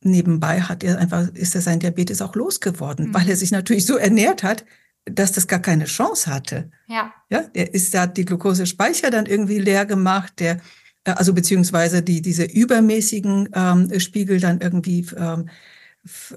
Nebenbei 0.02 0.60
hat 0.60 0.84
er 0.84 0.98
einfach, 0.98 1.28
ist 1.34 1.54
er 1.54 1.60
sein 1.60 1.78
Diabetes 1.78 2.20
auch 2.20 2.34
losgeworden, 2.34 3.08
mhm. 3.08 3.14
weil 3.14 3.28
er 3.28 3.36
sich 3.36 3.50
natürlich 3.50 3.86
so 3.86 3.96
ernährt 3.96 4.42
hat, 4.42 4.64
dass 5.04 5.32
das 5.32 5.48
gar 5.48 5.60
keine 5.60 5.86
Chance 5.86 6.30
hatte. 6.30 6.70
Ja. 6.86 7.12
Ja, 7.30 7.40
der 7.42 7.72
ist, 7.74 7.94
der 7.94 8.02
hat 8.02 8.16
die 8.16 8.24
Glukosespeicher 8.24 9.10
dann 9.10 9.26
irgendwie 9.26 9.58
leer 9.58 9.86
gemacht, 9.86 10.34
der, 10.38 10.60
äh, 11.04 11.12
also 11.12 11.32
beziehungsweise 11.32 12.02
die, 12.02 12.20
diese 12.20 12.44
übermäßigen 12.44 13.48
ähm, 13.54 14.00
Spiegel 14.00 14.38
dann 14.38 14.60
irgendwie 14.60 15.06
ähm, 15.16 15.48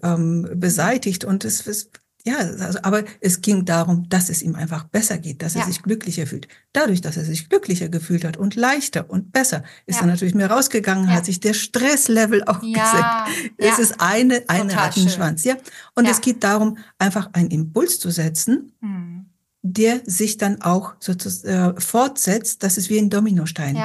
ähm, 0.04 0.48
beseitigt 0.56 1.26
und 1.26 1.44
es, 1.44 1.68
es 1.68 1.92
ja, 2.28 2.38
also, 2.38 2.80
aber 2.82 3.04
es 3.22 3.42
ging 3.42 3.66
darum, 3.66 4.10
dass 4.10 4.30
es 4.30 4.42
ihm 4.42 4.56
einfach 4.56 4.86
besser 4.86 5.20
geht, 5.20 5.44
dass 5.44 5.54
er 5.54 5.62
ja. 5.62 5.68
sich 5.68 5.84
glücklicher 5.84 6.26
fühlt. 6.26 6.48
Dadurch, 6.74 7.02
dass 7.02 7.18
er 7.18 7.24
sich 7.24 7.50
glücklicher 7.50 7.88
gefühlt 7.88 8.26
hat 8.26 8.36
und 8.36 8.56
leichter 8.56 9.10
und 9.12 9.32
besser, 9.32 9.64
ist 9.86 9.98
ja. 9.98 10.02
er 10.02 10.08
natürlich 10.08 10.34
mehr 10.34 10.50
rausgegangen, 10.50 11.08
ja. 11.08 11.12
hat 11.12 11.26
sich 11.26 11.40
der 11.40 11.54
Stresslevel 11.54 12.44
auch 12.46 12.62
gesenkt. 12.62 13.56
Es 13.58 13.78
ist 13.78 14.02
eine, 14.02 14.44
eine 14.48 14.76
Rattenschwanz, 14.76 15.44
ja. 15.44 15.56
Und 15.94 16.08
es 16.08 16.20
geht 16.22 16.44
darum, 16.44 16.80
einfach 16.98 17.30
einen 17.34 17.52
Impuls 17.52 18.00
zu 18.00 18.10
setzen, 18.10 18.72
mhm. 18.82 19.28
der 19.62 20.02
sich 20.06 20.38
dann 20.38 20.64
auch 20.64 20.96
sozusagen 21.00 21.78
äh, 21.78 21.80
fortsetzt. 21.80 22.64
Das 22.64 22.80
ist 22.80 22.90
wie 22.90 22.98
ein 22.98 23.12
Dominostein. 23.12 23.80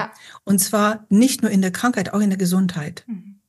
Und 0.45 0.61
zwar 0.61 1.05
nicht 1.11 1.43
nur 1.43 1.51
in 1.51 1.61
der 1.61 1.73
Krankheit, 1.73 2.15
auch 2.15 2.21
in 2.21 2.31
der 2.31 2.39
Gesundheit. 2.39 3.05
Mhm. 3.07 3.40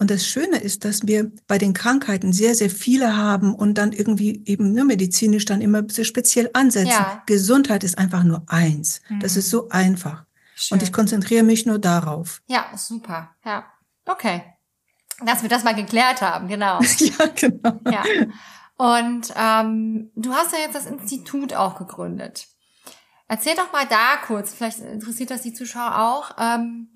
Und 0.00 0.12
das 0.12 0.26
Schöne 0.26 0.58
ist, 0.58 0.84
dass 0.84 1.08
wir 1.08 1.32
bei 1.48 1.58
den 1.58 1.72
Krankheiten 1.72 2.32
sehr, 2.32 2.54
sehr 2.54 2.70
viele 2.70 3.16
haben 3.16 3.52
und 3.52 3.74
dann 3.74 3.92
irgendwie 3.92 4.42
eben 4.46 4.72
nur 4.72 4.84
medizinisch 4.84 5.44
dann 5.44 5.60
immer 5.60 5.82
so 5.90 6.04
speziell 6.04 6.50
ansetzen. 6.52 6.90
Ja. 6.90 7.22
Gesundheit 7.26 7.82
ist 7.82 7.98
einfach 7.98 8.22
nur 8.22 8.44
eins. 8.46 9.00
Mhm. 9.08 9.20
Das 9.20 9.36
ist 9.36 9.50
so 9.50 9.68
einfach. 9.70 10.24
Schön. 10.54 10.76
Und 10.76 10.84
ich 10.84 10.92
konzentriere 10.92 11.42
mich 11.42 11.66
nur 11.66 11.80
darauf. 11.80 12.42
Ja, 12.46 12.66
super. 12.76 13.34
Ja. 13.44 13.64
Okay. 14.06 14.42
Dass 15.24 15.42
wir 15.42 15.48
das 15.48 15.64
mal 15.64 15.74
geklärt 15.74 16.22
haben, 16.22 16.46
genau. 16.46 16.80
ja, 16.98 17.26
genau. 17.34 17.80
Ja. 17.90 18.04
Und 18.76 19.32
ähm, 19.36 20.12
du 20.14 20.32
hast 20.32 20.52
ja 20.52 20.60
jetzt 20.60 20.76
das 20.76 20.86
Institut 20.86 21.54
auch 21.54 21.76
gegründet. 21.76 22.46
Erzähl 23.26 23.56
doch 23.56 23.72
mal 23.72 23.86
da 23.86 24.16
kurz, 24.24 24.54
vielleicht 24.54 24.78
interessiert 24.78 25.30
das 25.30 25.42
die 25.42 25.52
Zuschauer 25.52 25.98
auch. 25.98 26.36
Ähm, 26.38 26.90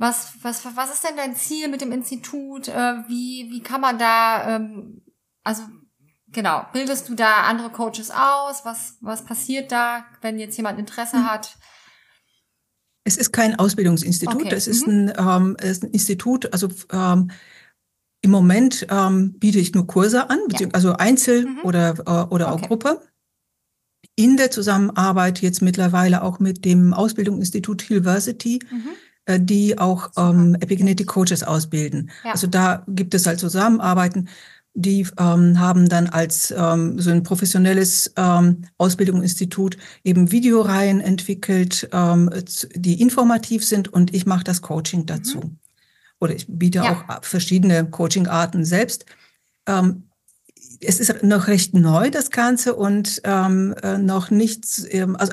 was, 0.00 0.32
was, 0.40 0.64
was 0.74 0.94
ist 0.94 1.04
denn 1.04 1.16
dein 1.16 1.36
Ziel 1.36 1.68
mit 1.68 1.82
dem 1.82 1.92
Institut? 1.92 2.68
Äh, 2.68 2.72
wie, 3.06 3.48
wie 3.50 3.62
kann 3.62 3.82
man 3.82 3.98
da, 3.98 4.56
ähm, 4.56 5.02
also 5.44 5.62
genau, 6.28 6.64
bildest 6.72 7.10
du 7.10 7.14
da 7.14 7.42
andere 7.42 7.68
Coaches 7.68 8.10
aus? 8.10 8.64
Was, 8.64 8.96
was 9.02 9.26
passiert 9.26 9.70
da, 9.70 10.06
wenn 10.22 10.38
jetzt 10.38 10.56
jemand 10.56 10.78
Interesse 10.78 11.18
mhm. 11.18 11.30
hat? 11.30 11.54
Es 13.04 13.18
ist 13.18 13.32
kein 13.32 13.58
Ausbildungsinstitut, 13.58 14.46
okay. 14.46 14.54
es, 14.54 14.66
ist 14.66 14.86
mhm. 14.86 15.12
ein, 15.18 15.42
ähm, 15.42 15.56
es 15.58 15.70
ist 15.70 15.82
ein 15.84 15.90
Institut, 15.90 16.50
also 16.50 16.68
ähm, 16.92 17.30
im 18.22 18.30
Moment 18.30 18.86
ähm, 18.90 19.38
biete 19.38 19.58
ich 19.58 19.74
nur 19.74 19.86
Kurse 19.86 20.30
an, 20.30 20.38
ja. 20.58 20.68
also 20.72 20.94
Einzel 20.94 21.44
mhm. 21.44 21.58
oder, 21.62 21.90
äh, 21.98 22.32
oder 22.32 22.52
okay. 22.52 22.64
auch 22.64 22.68
Gruppe. 22.68 23.02
In 24.16 24.38
der 24.38 24.50
Zusammenarbeit 24.50 25.42
jetzt 25.42 25.60
mittlerweile 25.60 26.22
auch 26.22 26.38
mit 26.38 26.64
dem 26.64 26.94
Ausbildungsinstitut 26.94 27.82
Hillversity. 27.82 28.60
Mhm 28.70 28.88
die 29.38 29.78
auch 29.78 30.10
ähm, 30.16 30.56
Epigenetic 30.60 31.06
Coaches 31.06 31.42
ausbilden. 31.42 32.10
Ja. 32.24 32.32
Also 32.32 32.46
da 32.46 32.84
gibt 32.88 33.14
es 33.14 33.26
halt 33.26 33.38
Zusammenarbeiten. 33.38 34.28
Die 34.74 35.06
ähm, 35.18 35.58
haben 35.58 35.88
dann 35.88 36.06
als 36.06 36.54
ähm, 36.56 36.98
so 36.98 37.10
ein 37.10 37.24
professionelles 37.24 38.12
ähm, 38.16 38.62
Ausbildungsinstitut 38.78 39.76
eben 40.04 40.30
Videoreihen 40.30 41.00
entwickelt, 41.00 41.88
ähm, 41.92 42.30
die 42.74 43.00
informativ 43.00 43.64
sind 43.64 43.92
und 43.92 44.14
ich 44.14 44.26
mache 44.26 44.44
das 44.44 44.62
Coaching 44.62 45.06
dazu. 45.06 45.38
Mhm. 45.38 45.56
Oder 46.20 46.34
ich 46.34 46.46
biete 46.48 46.78
ja. 46.78 46.92
auch 46.92 47.24
verschiedene 47.24 47.84
Coaching-Arten 47.90 48.64
selbst. 48.64 49.06
Ähm, 49.66 50.04
es 50.80 51.00
ist 51.00 51.22
noch 51.22 51.48
recht 51.48 51.74
neu, 51.74 52.10
das 52.10 52.30
Ganze, 52.30 52.74
und 52.74 53.20
ähm, 53.24 53.74
äh, 53.82 53.98
noch 53.98 54.30
nicht, 54.30 54.64
ähm, 54.90 55.16
also 55.16 55.32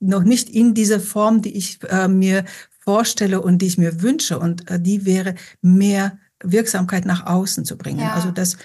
noch 0.00 0.22
nicht 0.22 0.50
in 0.50 0.74
dieser 0.74 1.00
Form, 1.00 1.42
die 1.42 1.56
ich 1.56 1.78
äh, 1.88 2.08
mir 2.08 2.44
vorstelle 2.88 3.42
und 3.42 3.58
die 3.58 3.66
ich 3.66 3.76
mir 3.76 4.00
wünsche. 4.00 4.38
Und 4.38 4.70
äh, 4.70 4.80
die 4.80 5.04
wäre 5.04 5.34
mehr 5.60 6.18
Wirksamkeit 6.42 7.04
nach 7.04 7.26
außen 7.26 7.66
zu 7.66 7.76
bringen. 7.76 8.00
Ja. 8.00 8.14
Also 8.14 8.30
das 8.30 8.56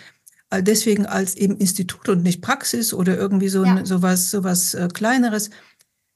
äh, 0.49 0.63
deswegen 0.63 1.05
als 1.05 1.35
eben 1.35 1.57
Institut 1.57 2.07
und 2.07 2.23
nicht 2.23 2.41
Praxis 2.41 2.93
oder 2.93 3.17
irgendwie 3.17 3.49
so 3.49 3.65
ja. 3.65 3.85
sowas, 3.85 4.31
sowas 4.31 4.75
äh, 4.75 4.87
Kleineres, 4.93 5.49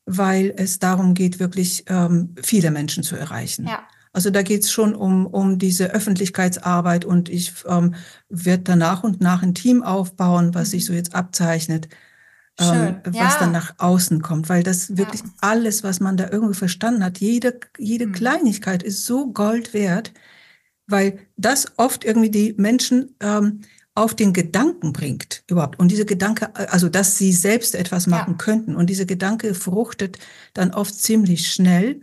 weil 0.06 0.54
es 0.56 0.80
darum 0.80 1.15
geht, 1.15 1.41
wirklich 1.41 1.84
ähm, 1.88 2.34
viele 2.41 2.72
Menschen 2.72 3.04
zu 3.04 3.17
erreichen. 3.17 3.67
Ja. 3.67 3.86
Also 4.13 4.30
da 4.30 4.41
geht 4.41 4.63
es 4.63 4.72
schon 4.72 4.96
um, 4.96 5.28
um 5.28 5.60
diese 5.60 5.91
Öffentlichkeitsarbeit 5.91 7.04
und 7.04 7.28
ich 7.28 7.52
ähm, 7.67 7.93
werde 8.30 8.63
da 8.63 8.76
nach 8.78 9.04
und 9.04 9.20
nach 9.20 9.43
ein 9.43 9.54
Team 9.54 9.84
aufbauen, 9.84 10.56
was 10.56 10.70
sich 10.70 10.86
so 10.86 10.93
mhm. 10.93 11.00
jetzt 11.00 11.13
abzeichnet, 11.13 11.89
ähm, 12.60 12.98
was 13.06 13.15
ja. 13.15 13.38
dann 13.39 13.52
nach 13.52 13.76
außen 13.78 14.22
kommt, 14.22 14.50
weil 14.50 14.63
das 14.63 14.98
wirklich 14.98 15.22
ja. 15.22 15.30
alles, 15.41 15.84
was 15.84 16.00
man 16.00 16.17
da 16.17 16.30
irgendwie 16.32 16.56
verstanden 16.56 17.04
hat, 17.04 17.20
jede, 17.20 17.60
jede 17.78 18.08
mhm. 18.08 18.13
Kleinigkeit 18.13 18.84
ist 18.84 19.06
so 19.06 19.28
Gold 19.32 19.74
wert, 19.74 20.12
weil 20.88 21.20
das 21.36 21.74
oft 21.78 22.04
irgendwie 22.04 22.32
die 22.32 22.54
Menschen 22.58 23.15
ähm, 23.20 23.62
auf 23.93 24.13
den 24.13 24.32
Gedanken 24.32 24.93
bringt 24.93 25.43
überhaupt. 25.48 25.80
Und 25.80 25.89
diese 25.89 26.06
Gedanke, 26.06 26.56
also 26.72 26.88
dass 26.88 27.17
sie 27.17 27.34
selbst 27.34 27.74
etwas 27.74 28.06
machen 28.06 28.34
ja. 28.34 28.38
könnten. 28.38 28.76
Und 28.76 28.89
diese 28.89 29.08
Gedanke 29.08 29.56
fruchtet 29.56 30.20
dann 30.54 30.72
oft 30.74 30.93
ziemlich 30.93 31.52
schnell 31.52 32.02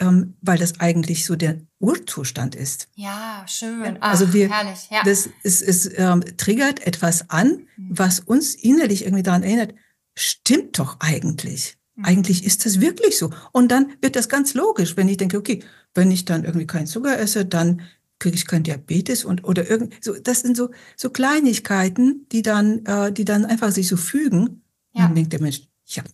ähm, 0.00 0.34
weil 0.40 0.58
das 0.58 0.80
eigentlich 0.80 1.24
so 1.24 1.36
der 1.36 1.60
Urzustand 1.78 2.54
ist. 2.54 2.88
Ja, 2.94 3.44
schön. 3.46 3.98
Ach, 4.00 4.10
also 4.10 4.32
wir, 4.32 4.50
herrlich. 4.50 4.88
Ja. 4.90 5.02
das 5.04 5.28
ist, 5.42 5.62
es 5.62 5.90
ähm, 5.96 6.24
triggert 6.36 6.86
etwas 6.86 7.30
an, 7.30 7.66
mhm. 7.76 7.98
was 7.98 8.20
uns 8.20 8.54
innerlich 8.54 9.04
irgendwie 9.04 9.22
daran 9.22 9.42
erinnert, 9.42 9.74
stimmt 10.16 10.78
doch 10.78 10.96
eigentlich. 11.00 11.76
Mhm. 11.94 12.04
Eigentlich 12.06 12.44
ist 12.44 12.64
das 12.64 12.80
wirklich 12.80 13.18
so. 13.18 13.30
Und 13.52 13.70
dann 13.70 13.92
wird 14.00 14.16
das 14.16 14.28
ganz 14.28 14.54
logisch, 14.54 14.96
wenn 14.96 15.08
ich 15.08 15.18
denke, 15.18 15.36
okay, 15.36 15.62
wenn 15.94 16.10
ich 16.10 16.24
dann 16.24 16.44
irgendwie 16.44 16.66
keinen 16.66 16.86
Zucker 16.86 17.18
esse, 17.18 17.44
dann 17.44 17.82
kriege 18.18 18.36
ich 18.36 18.46
keinen 18.46 18.64
Diabetes 18.64 19.24
und 19.24 19.44
oder 19.44 19.68
irgend 19.68 19.94
so 20.04 20.12
das 20.12 20.40
sind 20.40 20.54
so 20.56 20.70
so 20.94 21.08
Kleinigkeiten, 21.08 22.26
die 22.30 22.42
dann 22.42 22.84
äh, 22.84 23.12
die 23.12 23.24
dann 23.24 23.46
einfach 23.46 23.70
sich 23.72 23.88
so 23.88 23.96
fügen. 23.96 24.62
Ja. 24.92 25.02
Und 25.02 25.08
dann 25.08 25.14
denkt 25.14 25.32
der 25.32 25.40
Mensch, 25.40 25.62
ja, 25.86 26.04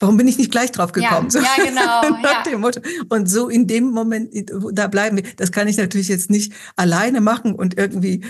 Warum 0.00 0.16
bin 0.16 0.28
ich 0.28 0.38
nicht 0.38 0.50
gleich 0.50 0.70
drauf 0.70 0.92
gekommen? 0.92 1.28
Ja, 1.30 1.40
ja 1.56 1.64
genau. 1.64 2.20
nach 2.22 2.42
dem 2.44 2.60
Motto. 2.60 2.80
Und 3.08 3.28
so 3.28 3.48
in 3.48 3.66
dem 3.66 3.90
Moment, 3.90 4.32
da 4.72 4.86
bleiben 4.86 5.16
wir. 5.16 5.24
Das 5.36 5.52
kann 5.52 5.68
ich 5.68 5.76
natürlich 5.76 6.08
jetzt 6.08 6.30
nicht 6.30 6.52
alleine 6.76 7.20
machen 7.20 7.54
und 7.54 7.76
irgendwie 7.76 8.24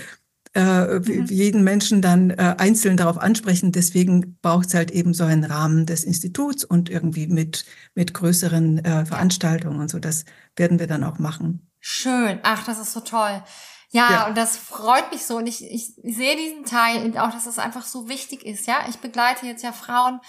äh, 0.55 0.99
mhm. 0.99 1.25
jeden 1.25 1.63
Menschen 1.63 2.01
dann 2.01 2.31
äh, 2.31 2.55
einzeln 2.57 2.97
darauf 2.97 3.19
ansprechen. 3.19 3.71
Deswegen 3.71 4.37
braucht 4.41 4.69
es 4.69 4.73
halt 4.73 4.89
eben 4.91 5.13
so 5.13 5.23
einen 5.23 5.43
Rahmen 5.43 5.85
des 5.85 6.03
Instituts 6.03 6.63
und 6.63 6.89
irgendwie 6.89 7.27
mit, 7.27 7.65
mit 7.93 8.13
größeren 8.15 8.83
äh, 8.83 9.05
Veranstaltungen 9.05 9.79
und 9.79 9.91
so. 9.91 9.99
Das 9.99 10.25
werden 10.55 10.79
wir 10.79 10.87
dann 10.87 11.03
auch 11.03 11.19
machen. 11.19 11.69
Schön. 11.79 12.39
Ach, 12.43 12.65
das 12.65 12.79
ist 12.79 12.93
so 12.93 13.01
toll. 13.01 13.43
Ja, 13.91 14.11
ja, 14.11 14.27
und 14.27 14.37
das 14.37 14.57
freut 14.57 15.11
mich 15.11 15.25
so. 15.25 15.37
Und 15.37 15.47
ich, 15.47 15.63
ich 15.63 15.95
sehe 15.95 16.35
diesen 16.35 16.65
Teil 16.65 17.03
und 17.05 17.17
auch, 17.17 17.31
dass 17.31 17.47
es 17.47 17.57
einfach 17.57 17.85
so 17.85 18.07
wichtig 18.07 18.45
ist. 18.45 18.67
Ja, 18.67 18.85
ich 18.87 18.97
begleite 18.97 19.45
jetzt 19.47 19.63
ja 19.63 19.71
Frauen, 19.71 20.19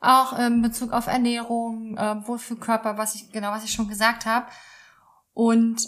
auch 0.00 0.38
in 0.38 0.62
Bezug 0.62 0.92
auf 0.92 1.06
Ernährung, 1.06 1.96
äh, 1.96 2.26
Wohlfühlkörper, 2.26 2.96
was 2.96 3.14
ich 3.14 3.30
genau, 3.30 3.50
was 3.52 3.64
ich 3.64 3.72
schon 3.72 3.88
gesagt 3.88 4.26
habe. 4.26 4.46
Und 5.34 5.86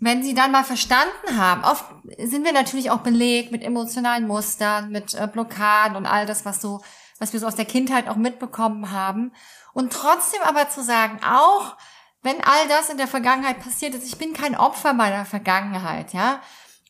wenn 0.00 0.22
sie 0.22 0.34
dann 0.34 0.50
mal 0.50 0.64
verstanden 0.64 1.36
haben, 1.36 1.62
oft 1.62 1.84
sind 2.18 2.44
wir 2.44 2.52
natürlich 2.52 2.90
auch 2.90 3.00
belegt 3.00 3.52
mit 3.52 3.62
emotionalen 3.62 4.26
Mustern, 4.26 4.90
mit 4.90 5.14
äh, 5.14 5.28
Blockaden 5.30 5.96
und 5.96 6.06
all 6.06 6.26
das, 6.26 6.44
was 6.44 6.60
so, 6.60 6.82
was 7.18 7.32
wir 7.32 7.40
so 7.40 7.46
aus 7.46 7.54
der 7.54 7.66
Kindheit 7.66 8.08
auch 8.08 8.16
mitbekommen 8.16 8.90
haben. 8.90 9.32
Und 9.72 9.92
trotzdem 9.92 10.40
aber 10.42 10.68
zu 10.68 10.82
sagen, 10.82 11.20
auch 11.22 11.76
wenn 12.22 12.42
all 12.42 12.68
das 12.68 12.90
in 12.90 12.96
der 12.96 13.08
Vergangenheit 13.08 13.60
passiert 13.60 13.94
ist, 13.94 14.06
ich 14.06 14.18
bin 14.18 14.32
kein 14.32 14.56
Opfer 14.56 14.92
meiner 14.92 15.24
Vergangenheit, 15.24 16.12
ja. 16.12 16.40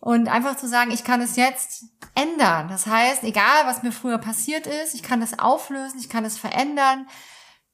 Und 0.01 0.29
einfach 0.29 0.57
zu 0.57 0.67
sagen, 0.67 0.91
ich 0.91 1.05
kann 1.05 1.21
es 1.21 1.37
jetzt 1.37 1.85
ändern. 2.15 2.69
Das 2.69 2.87
heißt, 2.87 3.23
egal 3.23 3.67
was 3.67 3.83
mir 3.83 3.93
früher 3.93 4.17
passiert 4.19 4.67
ist, 4.67 4.95
ich 4.95 5.03
kann 5.03 5.21
es 5.21 5.39
auflösen, 5.39 6.01
ich 6.01 6.09
kann 6.09 6.25
es 6.25 6.39
verändern 6.39 7.07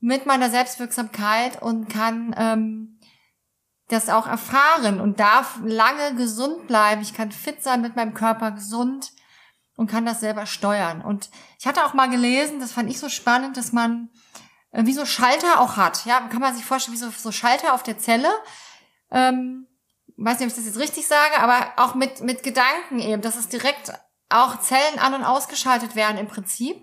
mit 0.00 0.26
meiner 0.26 0.50
Selbstwirksamkeit 0.50 1.62
und 1.62 1.88
kann 1.88 2.34
ähm, 2.36 3.00
das 3.88 4.08
auch 4.08 4.26
erfahren 4.26 5.00
und 5.00 5.20
darf 5.20 5.60
lange 5.62 6.16
gesund 6.16 6.66
bleiben. 6.66 7.00
Ich 7.02 7.14
kann 7.14 7.30
fit 7.30 7.62
sein 7.62 7.80
mit 7.80 7.94
meinem 7.94 8.14
Körper, 8.14 8.50
gesund 8.50 9.12
und 9.76 9.88
kann 9.88 10.04
das 10.04 10.20
selber 10.20 10.46
steuern. 10.46 11.02
Und 11.02 11.30
ich 11.60 11.66
hatte 11.66 11.84
auch 11.84 11.94
mal 11.94 12.10
gelesen, 12.10 12.58
das 12.58 12.72
fand 12.72 12.90
ich 12.90 12.98
so 12.98 13.08
spannend, 13.08 13.56
dass 13.56 13.72
man 13.72 14.10
äh, 14.72 14.84
wie 14.84 14.92
so 14.92 15.06
Schalter 15.06 15.60
auch 15.60 15.76
hat. 15.76 16.04
Ja, 16.06 16.20
kann 16.22 16.40
man 16.40 16.56
sich 16.56 16.64
vorstellen, 16.64 16.96
wie 16.96 17.00
so, 17.00 17.10
so 17.10 17.30
Schalter 17.30 17.74
auf 17.74 17.84
der 17.84 17.98
Zelle. 17.98 18.30
Ähm, 19.12 19.68
weiß 20.16 20.38
nicht, 20.38 20.46
ob 20.46 20.50
ich 20.50 20.56
das 20.56 20.66
jetzt 20.66 20.78
richtig 20.78 21.06
sage, 21.06 21.38
aber 21.38 21.72
auch 21.76 21.94
mit, 21.94 22.22
mit 22.22 22.42
Gedanken 22.42 22.98
eben, 22.98 23.22
dass 23.22 23.36
es 23.36 23.48
direkt 23.48 23.92
auch 24.28 24.60
Zellen 24.60 24.98
an- 24.98 25.14
und 25.14 25.24
ausgeschaltet 25.24 25.94
werden 25.94 26.18
im 26.18 26.28
Prinzip. 26.28 26.76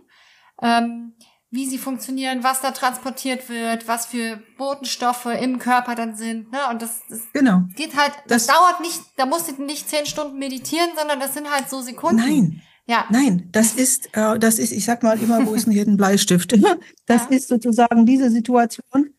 Ähm, 0.62 1.16
wie 1.54 1.68
sie 1.68 1.78
funktionieren, 1.78 2.44
was 2.44 2.62
da 2.62 2.72
transportiert 2.72 3.48
wird, 3.48 3.88
was 3.88 4.08
für 4.08 4.42
Botenstoffe 4.58 5.28
im 5.28 5.60
Körper 5.60 5.94
dann 5.94 6.16
sind. 6.16 6.52
Ne? 6.52 6.58
Und 6.72 6.82
das, 6.82 7.02
das 7.08 7.22
genau. 7.32 7.62
geht 7.76 7.96
halt, 7.96 8.12
das, 8.28 8.48
das 8.48 8.56
dauert 8.56 8.82
nicht, 8.82 9.00
da 9.18 9.28
musst 9.28 9.52
du 9.52 9.62
nicht 9.62 9.88
zehn 9.88 10.08
Stunden 10.08 10.40
meditieren, 10.40 10.90
sondern 10.98 11.20
das 11.20 11.36
sind 11.36 11.48
halt 11.52 11.70
so 11.70 11.82
Sekunden. 11.82 12.16
Nein. 12.16 12.62
Ja. 12.88 13.06
Nein, 13.12 13.50
das 13.52 13.74
ist, 13.74 14.10
äh, 14.18 14.40
das 14.40 14.58
ist, 14.58 14.72
ich 14.72 14.84
sag 14.84 15.04
mal 15.04 15.22
immer, 15.22 15.46
wo 15.46 15.54
ist 15.54 15.68
denn 15.68 15.74
hier 15.74 15.86
ein 15.86 15.96
Bleistift? 15.96 16.54
Das 17.06 17.24
ja. 17.30 17.36
ist 17.38 17.50
sozusagen 17.50 18.06
diese 18.06 18.32
Situation, 18.32 19.13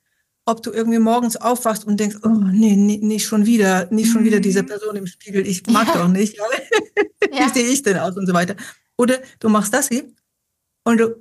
ob 0.46 0.62
du 0.62 0.70
irgendwie 0.70 0.98
morgens 0.98 1.36
aufwachst 1.36 1.86
und 1.86 1.98
denkst, 1.98 2.16
oh 2.22 2.28
nee, 2.28 2.76
nee 2.76 2.98
nicht 2.98 3.26
schon 3.26 3.46
wieder, 3.46 3.90
nicht 3.90 4.12
schon 4.12 4.24
wieder 4.24 4.40
diese 4.40 4.62
mhm. 4.62 4.66
Person 4.66 4.96
im 4.96 5.06
Spiegel, 5.06 5.46
ich 5.46 5.66
mag 5.66 5.88
ja. 5.88 5.94
doch 5.94 6.08
nicht. 6.08 6.36
Wie 7.30 7.36
ja. 7.36 7.48
sehe 7.48 7.66
ich 7.66 7.82
denn 7.82 7.98
aus 7.98 8.16
und 8.16 8.26
so 8.26 8.34
weiter. 8.34 8.54
Oder 8.96 9.18
du 9.40 9.48
machst 9.48 9.72
das 9.72 9.88
hier 9.88 10.04
und 10.84 10.98
du, 10.98 11.16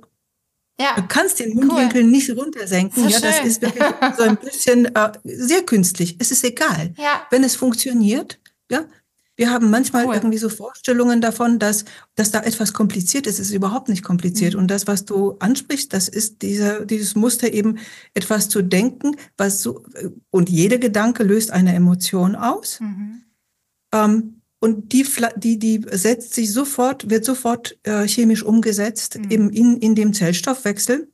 ja. 0.78 0.94
du 0.96 1.06
kannst 1.08 1.40
den 1.40 1.54
Mundwinkel 1.54 2.02
cool. 2.02 2.10
nicht 2.10 2.30
runtersenken. 2.30 3.04
Das 3.04 3.12
ja, 3.12 3.20
das 3.20 3.44
ist 3.44 3.62
wirklich 3.62 3.84
so 4.16 4.22
ein 4.24 4.36
bisschen 4.36 4.94
äh, 4.94 5.12
sehr 5.24 5.62
künstlich. 5.62 6.16
Es 6.18 6.30
ist 6.30 6.44
egal. 6.44 6.94
Wenn 7.30 7.44
es 7.44 7.56
funktioniert, 7.56 8.38
ja, 8.70 8.84
wir 9.36 9.50
haben 9.50 9.70
manchmal 9.70 10.06
cool. 10.06 10.14
irgendwie 10.14 10.38
so 10.38 10.48
Vorstellungen 10.48 11.20
davon, 11.20 11.58
dass, 11.58 11.84
dass 12.14 12.30
da 12.30 12.40
etwas 12.42 12.72
kompliziert 12.72 13.26
ist. 13.26 13.40
Es 13.40 13.48
ist 13.48 13.54
überhaupt 13.54 13.88
nicht 13.88 14.04
kompliziert. 14.04 14.54
Mhm. 14.54 14.60
Und 14.60 14.70
das, 14.70 14.86
was 14.86 15.04
du 15.04 15.36
ansprichst, 15.40 15.92
das 15.92 16.08
ist 16.08 16.42
dieser, 16.42 16.84
dieses 16.84 17.16
Muster 17.16 17.52
eben 17.52 17.78
etwas 18.14 18.48
zu 18.48 18.62
denken, 18.62 19.16
was 19.36 19.62
so, 19.62 19.84
und 20.30 20.50
jeder 20.50 20.78
Gedanke 20.78 21.24
löst 21.24 21.50
eine 21.50 21.74
Emotion 21.74 22.36
aus. 22.36 22.78
Mhm. 22.80 23.22
Ähm, 23.92 24.40
und 24.60 24.92
die, 24.92 25.04
die, 25.36 25.58
die 25.58 25.84
setzt 25.90 26.34
sich 26.34 26.52
sofort, 26.52 27.10
wird 27.10 27.24
sofort 27.24 27.76
äh, 27.82 28.06
chemisch 28.06 28.42
umgesetzt 28.42 29.18
mhm. 29.18 29.50
in, 29.50 29.76
in 29.78 29.94
dem 29.94 30.14
Zellstoffwechsel. 30.14 31.10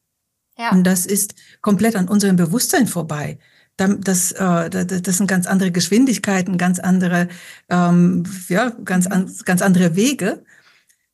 Ja. 0.59 0.73
Und 0.73 0.85
das 0.85 1.07
ist 1.07 1.35
komplett 1.63 1.97
an 1.97 2.07
unserem 2.07 2.37
Bewusstsein 2.37 2.87
vorbei 2.87 3.39
das, 3.89 4.33
äh, 4.33 4.71
das 4.71 5.17
sind 5.17 5.27
ganz 5.27 5.47
andere 5.47 5.71
Geschwindigkeiten, 5.71 6.59
ganz 6.59 6.79
andere, 6.79 7.29
ähm, 7.69 8.25
ja, 8.49 8.71
ganz, 8.85 9.07
an, 9.07 9.31
ganz 9.45 9.63
andere 9.63 9.97
Wege. 9.97 10.43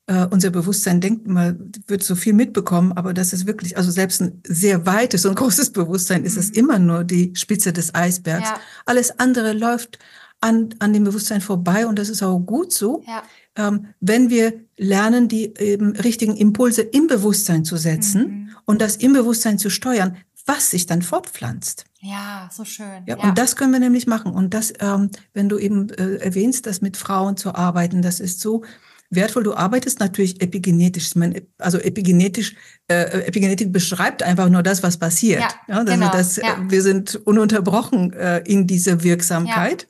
Uh, 0.09 0.25
unser 0.29 0.51
Bewusstsein 0.51 1.01
denkt 1.01 1.27
man 1.27 1.69
wird 1.85 2.01
so 2.01 2.15
viel 2.15 2.31
mitbekommen, 2.31 2.93
aber 2.93 3.13
das 3.13 3.33
ist 3.33 3.45
wirklich, 3.45 3.75
also 3.75 3.91
selbst 3.91 4.21
ein 4.21 4.41
sehr 4.47 4.85
weites 4.85 5.25
und 5.25 5.35
großes 5.39 5.71
Bewusstsein 5.71 6.23
ist 6.23 6.37
es 6.37 6.51
mhm. 6.51 6.55
immer 6.55 6.79
nur 6.79 7.03
die 7.03 7.33
Spitze 7.35 7.73
des 7.73 7.93
Eisbergs. 7.93 8.47
Ja. 8.47 8.55
Alles 8.85 9.19
andere 9.19 9.51
läuft 9.51 9.99
an, 10.39 10.69
an 10.79 10.93
dem 10.93 11.03
Bewusstsein 11.03 11.41
vorbei 11.41 11.85
und 11.87 11.99
das 11.99 12.07
ist 12.07 12.23
auch 12.23 12.39
gut 12.39 12.71
so. 12.71 13.03
Ja. 13.05 13.23
Ähm, 13.57 13.87
wenn 13.99 14.29
wir 14.29 14.53
lernen, 14.77 15.27
die 15.27 15.53
eben 15.57 15.95
richtigen 15.97 16.37
Impulse 16.37 16.83
im 16.83 17.07
Bewusstsein 17.07 17.65
zu 17.65 17.75
setzen 17.75 18.21
mhm. 18.21 18.49
und 18.63 18.81
das 18.81 18.95
im 18.95 19.11
Bewusstsein 19.11 19.57
zu 19.57 19.69
steuern, 19.69 20.15
was 20.47 20.71
sich 20.71 20.85
dann 20.85 21.01
fortpflanzt. 21.01 21.85
Ja, 21.99 22.49
so 22.51 22.65
schön. 22.65 23.03
Ja, 23.05 23.17
ja. 23.17 23.23
Und 23.23 23.37
das 23.37 23.55
können 23.55 23.73
wir 23.73 23.79
nämlich 23.79 24.07
machen. 24.07 24.31
Und 24.31 24.53
das, 24.53 24.73
ähm, 24.79 25.11
wenn 25.33 25.49
du 25.49 25.57
eben 25.57 25.89
äh, 25.89 26.15
erwähnst, 26.15 26.65
das 26.65 26.81
mit 26.81 26.97
Frauen 26.97 27.37
zu 27.37 27.53
arbeiten, 27.53 28.01
das 28.01 28.19
ist 28.19 28.39
so 28.39 28.63
wertvoll. 29.09 29.43
Du 29.43 29.55
arbeitest 29.55 29.99
natürlich 29.99 30.41
epigenetisch. 30.41 31.11
Also 31.57 31.79
epigenetisch, 31.79 32.55
äh, 32.87 33.25
Epigenetik 33.25 33.71
beschreibt 33.73 34.23
einfach 34.23 34.49
nur 34.49 34.63
das, 34.63 34.83
was 34.83 34.97
passiert. 34.97 35.41
Ja, 35.41 35.49
ja 35.67 35.75
also 35.79 35.93
genau. 35.93 36.11
das, 36.11 36.37
ja. 36.37 36.57
Wir 36.67 36.81
sind 36.81 37.15
ununterbrochen 37.15 38.13
äh, 38.13 38.39
in 38.45 38.67
dieser 38.67 39.03
Wirksamkeit. 39.03 39.87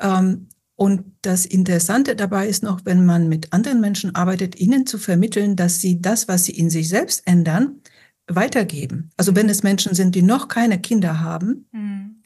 Ja. 0.00 0.18
Ähm, 0.18 0.48
und 0.76 1.04
das 1.22 1.46
Interessante 1.46 2.16
dabei 2.16 2.48
ist 2.48 2.62
noch, 2.62 2.82
wenn 2.84 3.06
man 3.06 3.28
mit 3.28 3.52
anderen 3.54 3.80
Menschen 3.80 4.14
arbeitet, 4.14 4.60
ihnen 4.60 4.86
zu 4.86 4.98
vermitteln, 4.98 5.56
dass 5.56 5.80
sie 5.80 6.02
das, 6.02 6.28
was 6.28 6.44
sie 6.44 6.52
in 6.52 6.68
sich 6.68 6.90
selbst 6.90 7.26
ändern, 7.26 7.80
weitergeben. 8.28 9.10
Also 9.16 9.36
wenn 9.36 9.48
es 9.48 9.62
Menschen 9.62 9.94
sind, 9.94 10.14
die 10.14 10.22
noch 10.22 10.48
keine 10.48 10.80
Kinder 10.80 11.20
haben, 11.20 11.68
mhm. 11.72 12.22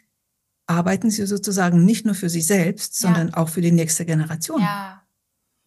arbeiten 0.66 1.10
sie 1.10 1.26
sozusagen 1.26 1.84
nicht 1.84 2.06
nur 2.06 2.14
für 2.14 2.28
sich 2.30 2.46
selbst, 2.46 2.98
sondern 2.98 3.28
ja. 3.28 3.36
auch 3.36 3.48
für 3.48 3.60
die 3.60 3.72
nächste 3.72 4.06
Generation. 4.06 4.60
Ja. 4.60 5.02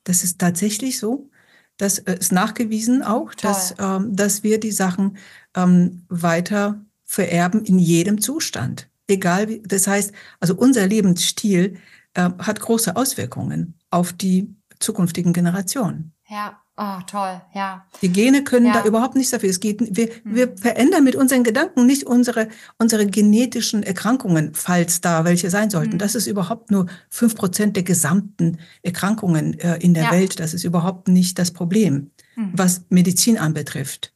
Das 0.04 0.24
ist 0.24 0.40
tatsächlich 0.40 1.00
so. 1.00 1.30
Das 1.78 2.00
äh, 2.00 2.18
ist 2.20 2.32
nachgewiesen 2.32 3.04
auch, 3.04 3.34
dass, 3.34 3.76
ähm, 3.80 4.16
dass 4.16 4.44
wir 4.44 4.60
die 4.60 4.72
Sachen 4.72 5.18
ähm, 5.56 6.06
weiter 6.10 6.84
vererben 7.04 7.64
in 7.66 7.80
jedem 7.80 8.22
Zustand. 8.22 8.90
Egal 9.08 9.50
wie, 9.50 9.62
das 9.62 9.88
heißt, 9.88 10.14
also 10.40 10.56
unser 10.56 10.88
Lebensstil 10.88 11.78
äh, 12.14 12.30
hat 12.40 12.60
große 12.60 12.96
Auswirkungen 12.96 13.76
auf 13.90 14.14
die 14.14 14.56
zukünftigen 14.80 15.34
Generationen. 15.34 16.14
Ja. 16.28 16.63
Oh, 16.76 17.00
toll, 17.06 17.40
ja. 17.54 17.86
Die 18.02 18.10
Gene 18.10 18.44
können 18.44 18.66
ja. 18.66 18.74
da 18.74 18.86
überhaupt 18.86 19.16
nichts 19.16 19.30
dafür. 19.30 19.50
Es 19.50 19.60
geht, 19.60 19.96
wir, 19.96 20.10
mhm. 20.24 20.36
wir 20.36 20.58
verändern 20.58 21.04
mit 21.04 21.16
unseren 21.16 21.44
Gedanken 21.44 21.86
nicht 21.86 22.08
unsere, 22.08 22.48
unsere 22.80 23.06
genetischen 23.06 23.84
Erkrankungen, 23.84 24.56
falls 24.56 25.00
da 25.00 25.24
welche 25.24 25.52
sein 25.52 25.70
sollten. 25.70 25.94
Mhm. 25.94 26.00
Das 26.00 26.16
ist 26.16 26.26
überhaupt 26.26 26.72
nur 26.72 26.88
fünf 27.10 27.36
Prozent 27.36 27.76
der 27.76 27.84
gesamten 27.84 28.58
Erkrankungen 28.82 29.60
äh, 29.60 29.78
in 29.78 29.94
der 29.94 30.06
ja. 30.06 30.12
Welt. 30.12 30.40
Das 30.40 30.56
ist 30.56 30.64
überhaupt 30.64 31.10
nicht 31.10 31.38
das 31.38 31.52
Problem, 31.52 32.10
mhm. 32.36 32.54
was 32.54 32.86
Medizin 32.90 33.38
anbetrifft, 33.38 34.12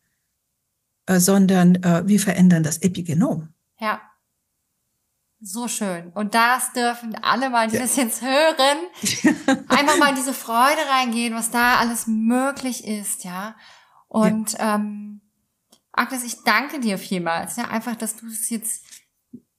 äh, 1.05 1.19
sondern 1.19 1.75
äh, 1.83 2.07
wir 2.07 2.19
verändern 2.19 2.63
das 2.63 2.79
Epigenom. 2.79 3.49
Ja. 3.79 4.01
So 5.39 5.67
schön. 5.67 6.11
Und 6.15 6.33
das 6.33 6.73
dürfen 6.73 7.15
alle 7.21 7.49
mal, 7.49 7.67
die 7.67 7.77
das 7.77 7.95
jetzt 7.95 8.21
hören, 8.21 9.65
einfach 9.67 9.97
mal 9.97 10.09
in 10.09 10.15
diese 10.15 10.33
Freude 10.33 10.81
reingehen, 10.89 11.35
was 11.35 11.51
da 11.51 11.75
alles 11.75 12.07
möglich 12.07 12.85
ist, 12.85 13.23
ja. 13.23 13.55
Und 14.07 14.53
ja. 14.53 14.75
ähm, 14.75 15.21
Agnes, 15.91 16.23
ich 16.23 16.43
danke 16.43 16.79
dir 16.79 16.97
vielmals, 16.97 17.55
ja, 17.55 17.65
einfach, 17.65 17.95
dass 17.95 18.15
du 18.15 18.25
es 18.27 18.49
jetzt 18.49 18.83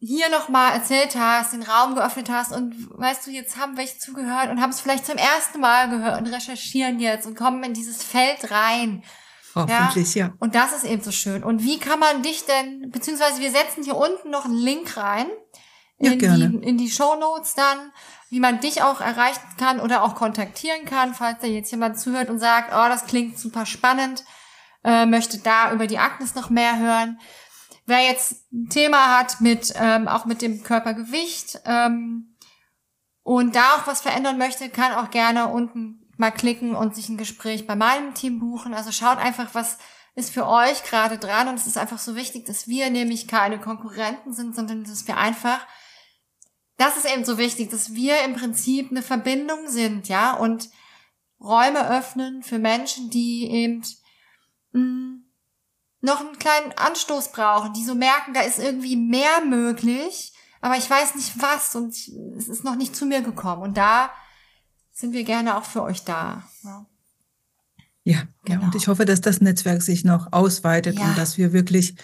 hier 0.00 0.28
nochmal 0.30 0.74
erzählt 0.74 1.16
hast, 1.16 1.52
den 1.52 1.62
Raum 1.62 1.94
geöffnet 1.94 2.30
hast 2.30 2.52
und 2.52 2.88
weißt 2.98 3.26
du, 3.26 3.30
jetzt 3.30 3.56
haben 3.56 3.76
welche 3.76 3.98
zugehört 3.98 4.48
und 4.48 4.60
haben 4.60 4.70
es 4.70 4.80
vielleicht 4.80 5.06
zum 5.06 5.16
ersten 5.16 5.60
Mal 5.60 5.90
gehört 5.90 6.20
und 6.20 6.28
recherchieren 6.28 7.00
jetzt 7.00 7.26
und 7.26 7.36
kommen 7.36 7.62
in 7.64 7.74
dieses 7.74 8.02
Feld 8.02 8.50
rein. 8.50 9.02
Hoffentlich, 9.54 10.14
ja. 10.14 10.26
ja. 10.26 10.34
Und 10.38 10.54
das 10.54 10.72
ist 10.72 10.84
eben 10.84 11.02
so 11.02 11.10
schön. 11.10 11.42
Und 11.42 11.64
wie 11.64 11.78
kann 11.78 11.98
man 11.98 12.22
dich 12.22 12.44
denn, 12.44 12.90
beziehungsweise 12.90 13.40
wir 13.40 13.50
setzen 13.50 13.82
hier 13.82 13.96
unten 13.96 14.30
noch 14.30 14.44
einen 14.44 14.58
Link 14.58 14.96
rein, 14.96 15.26
ja, 15.98 16.12
in, 16.12 16.18
gerne. 16.18 16.50
Die, 16.50 16.68
in 16.68 16.78
die 16.78 16.90
Show 16.90 17.16
Notes 17.16 17.54
dann, 17.54 17.92
wie 18.30 18.40
man 18.40 18.60
dich 18.60 18.82
auch 18.82 19.00
erreichen 19.00 19.40
kann 19.58 19.80
oder 19.80 20.02
auch 20.02 20.14
kontaktieren 20.14 20.84
kann, 20.84 21.14
falls 21.14 21.40
da 21.40 21.46
jetzt 21.46 21.70
jemand 21.70 21.98
zuhört 21.98 22.30
und 22.30 22.38
sagt, 22.38 22.70
oh, 22.72 22.88
das 22.88 23.06
klingt 23.06 23.38
super 23.38 23.66
spannend, 23.66 24.24
äh, 24.84 25.06
möchte 25.06 25.38
da 25.38 25.72
über 25.72 25.86
die 25.86 25.98
Agnes 25.98 26.34
noch 26.34 26.50
mehr 26.50 26.78
hören. 26.78 27.18
Wer 27.86 28.02
jetzt 28.02 28.52
ein 28.52 28.68
Thema 28.68 29.18
hat 29.18 29.40
mit 29.40 29.72
ähm, 29.76 30.08
auch 30.08 30.26
mit 30.26 30.42
dem 30.42 30.62
Körpergewicht 30.62 31.60
ähm, 31.64 32.36
und 33.22 33.56
da 33.56 33.76
auch 33.76 33.86
was 33.86 34.02
verändern 34.02 34.38
möchte, 34.38 34.68
kann 34.68 34.92
auch 34.92 35.10
gerne 35.10 35.48
unten 35.48 36.06
mal 36.18 36.30
klicken 36.30 36.74
und 36.74 36.94
sich 36.94 37.08
ein 37.08 37.16
Gespräch 37.16 37.66
bei 37.66 37.76
meinem 37.76 38.12
Team 38.12 38.40
buchen. 38.40 38.74
Also 38.74 38.92
schaut 38.92 39.18
einfach, 39.18 39.54
was 39.54 39.78
ist 40.14 40.30
für 40.30 40.46
euch 40.46 40.82
gerade 40.82 41.16
dran 41.16 41.48
und 41.48 41.54
es 41.54 41.66
ist 41.66 41.78
einfach 41.78 41.98
so 41.98 42.16
wichtig, 42.16 42.44
dass 42.44 42.68
wir 42.68 42.90
nämlich 42.90 43.28
keine 43.28 43.58
Konkurrenten 43.58 44.34
sind, 44.34 44.54
sondern 44.54 44.84
dass 44.84 45.06
wir 45.06 45.16
einfach 45.16 45.60
das 46.78 46.96
ist 46.96 47.12
eben 47.12 47.24
so 47.24 47.36
wichtig, 47.36 47.70
dass 47.70 47.92
wir 47.94 48.24
im 48.24 48.34
Prinzip 48.34 48.90
eine 48.90 49.02
Verbindung 49.02 49.68
sind, 49.68 50.08
ja, 50.08 50.32
und 50.34 50.70
Räume 51.40 51.88
öffnen 51.90 52.42
für 52.42 52.58
Menschen, 52.58 53.10
die 53.10 53.50
eben 53.50 53.82
mh, 54.72 54.80
mm, 54.80 55.24
noch 56.00 56.20
einen 56.20 56.38
kleinen 56.38 56.72
Anstoß 56.72 57.32
brauchen, 57.32 57.72
die 57.74 57.84
so 57.84 57.94
merken, 57.94 58.32
da 58.32 58.40
ist 58.40 58.60
irgendwie 58.60 58.96
mehr 58.96 59.44
möglich, 59.44 60.32
aber 60.60 60.76
ich 60.76 60.88
weiß 60.88 61.16
nicht 61.16 61.40
was 61.40 61.74
und 61.74 61.92
es 62.36 62.48
ist 62.48 62.64
noch 62.64 62.76
nicht 62.76 62.94
zu 62.94 63.06
mir 63.06 63.20
gekommen. 63.20 63.62
Und 63.62 63.76
da 63.76 64.10
sind 64.92 65.12
wir 65.12 65.24
gerne 65.24 65.56
auch 65.56 65.64
für 65.64 65.82
euch 65.82 66.04
da. 66.04 66.44
Ja. 66.62 66.86
Ja, 68.04 68.22
genau. 68.44 68.60
ja, 68.60 68.66
und 68.66 68.74
ich 68.74 68.88
hoffe, 68.88 69.04
dass 69.04 69.20
das 69.20 69.40
Netzwerk 69.40 69.82
sich 69.82 70.02
noch 70.02 70.32
ausweitet 70.32 70.98
ja. 70.98 71.04
und 71.04 71.18
dass 71.18 71.36
wir 71.36 71.52
wirklich, 71.52 71.94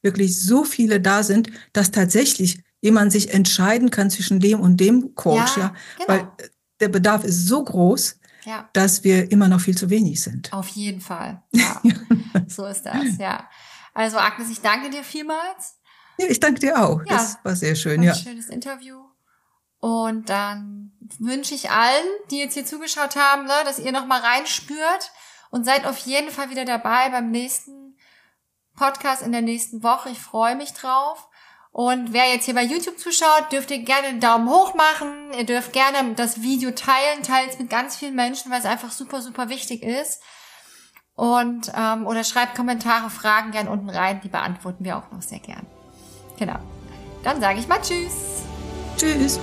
wirklich 0.00 0.42
so 0.42 0.64
viele 0.64 1.00
da 1.00 1.22
sind, 1.22 1.50
dass 1.74 1.90
tatsächlich 1.90 2.62
jemand 2.80 3.12
sich 3.12 3.32
entscheiden 3.32 3.90
kann 3.90 4.10
zwischen 4.10 4.40
dem 4.40 4.60
und 4.60 4.78
dem 4.78 5.14
Coach, 5.14 5.56
ja, 5.56 5.62
ja 5.62 5.74
genau. 5.96 6.08
weil 6.08 6.20
äh, 6.44 6.48
der 6.80 6.88
Bedarf 6.88 7.24
ist 7.24 7.46
so 7.46 7.62
groß, 7.62 8.18
ja. 8.44 8.68
dass 8.72 9.04
wir 9.04 9.30
immer 9.30 9.48
noch 9.48 9.60
viel 9.60 9.76
zu 9.76 9.90
wenig 9.90 10.22
sind. 10.22 10.52
Auf 10.52 10.68
jeden 10.68 11.00
Fall. 11.00 11.42
Ja. 11.52 11.80
so 12.46 12.66
ist 12.66 12.82
das, 12.82 13.18
ja. 13.18 13.48
Also 13.92 14.18
Agnes, 14.18 14.50
ich 14.50 14.60
danke 14.60 14.90
dir 14.90 15.04
vielmals. 15.04 15.78
Ja, 16.18 16.26
ich 16.28 16.40
danke 16.40 16.60
dir 16.60 16.80
auch. 16.82 17.00
Ja, 17.06 17.16
das 17.16 17.38
war 17.42 17.56
sehr 17.56 17.74
schön, 17.74 18.02
ja. 18.02 18.12
Ein 18.12 18.18
schönes 18.18 18.48
Interview. 18.48 18.98
Und 19.80 20.28
dann 20.28 20.92
wünsche 21.18 21.54
ich 21.54 21.70
allen, 21.70 22.04
die 22.30 22.38
jetzt 22.38 22.54
hier 22.54 22.66
zugeschaut 22.66 23.16
haben, 23.16 23.44
ne, 23.44 23.52
dass 23.64 23.78
ihr 23.78 23.92
nochmal 23.92 24.20
reinspürt 24.20 25.10
und 25.50 25.64
seid 25.64 25.86
auf 25.86 25.98
jeden 25.98 26.30
Fall 26.30 26.50
wieder 26.50 26.66
dabei 26.66 27.08
beim 27.08 27.30
nächsten 27.30 27.96
Podcast 28.76 29.22
in 29.22 29.32
der 29.32 29.42
nächsten 29.42 29.82
Woche. 29.82 30.10
Ich 30.10 30.18
freue 30.18 30.56
mich 30.56 30.72
drauf. 30.72 31.29
Und 31.72 32.12
wer 32.12 32.28
jetzt 32.32 32.46
hier 32.46 32.54
bei 32.54 32.64
YouTube 32.64 32.98
zuschaut, 32.98 33.52
dürft 33.52 33.70
ihr 33.70 33.78
gerne 33.78 34.08
einen 34.08 34.20
Daumen 34.20 34.48
hoch 34.48 34.74
machen. 34.74 35.32
Ihr 35.38 35.44
dürft 35.44 35.72
gerne 35.72 36.14
das 36.14 36.42
Video 36.42 36.72
teilen, 36.72 37.22
teilt 37.22 37.50
es 37.50 37.58
mit 37.58 37.70
ganz 37.70 37.96
vielen 37.96 38.16
Menschen, 38.16 38.50
weil 38.50 38.58
es 38.58 38.66
einfach 38.66 38.90
super, 38.90 39.22
super 39.22 39.48
wichtig 39.48 39.82
ist. 39.82 40.20
Und 41.14 41.70
ähm, 41.76 42.06
oder 42.06 42.24
schreibt 42.24 42.56
Kommentare, 42.56 43.10
Fragen 43.10 43.52
gern 43.52 43.68
unten 43.68 43.90
rein, 43.90 44.20
die 44.22 44.28
beantworten 44.28 44.84
wir 44.84 44.96
auch 44.96 45.10
noch 45.12 45.22
sehr 45.22 45.40
gern. 45.40 45.66
Genau. 46.38 46.58
Dann 47.22 47.40
sage 47.40 47.60
ich 47.60 47.68
mal 47.68 47.80
Tschüss. 47.82 48.42
Tschüss. 48.96 49.38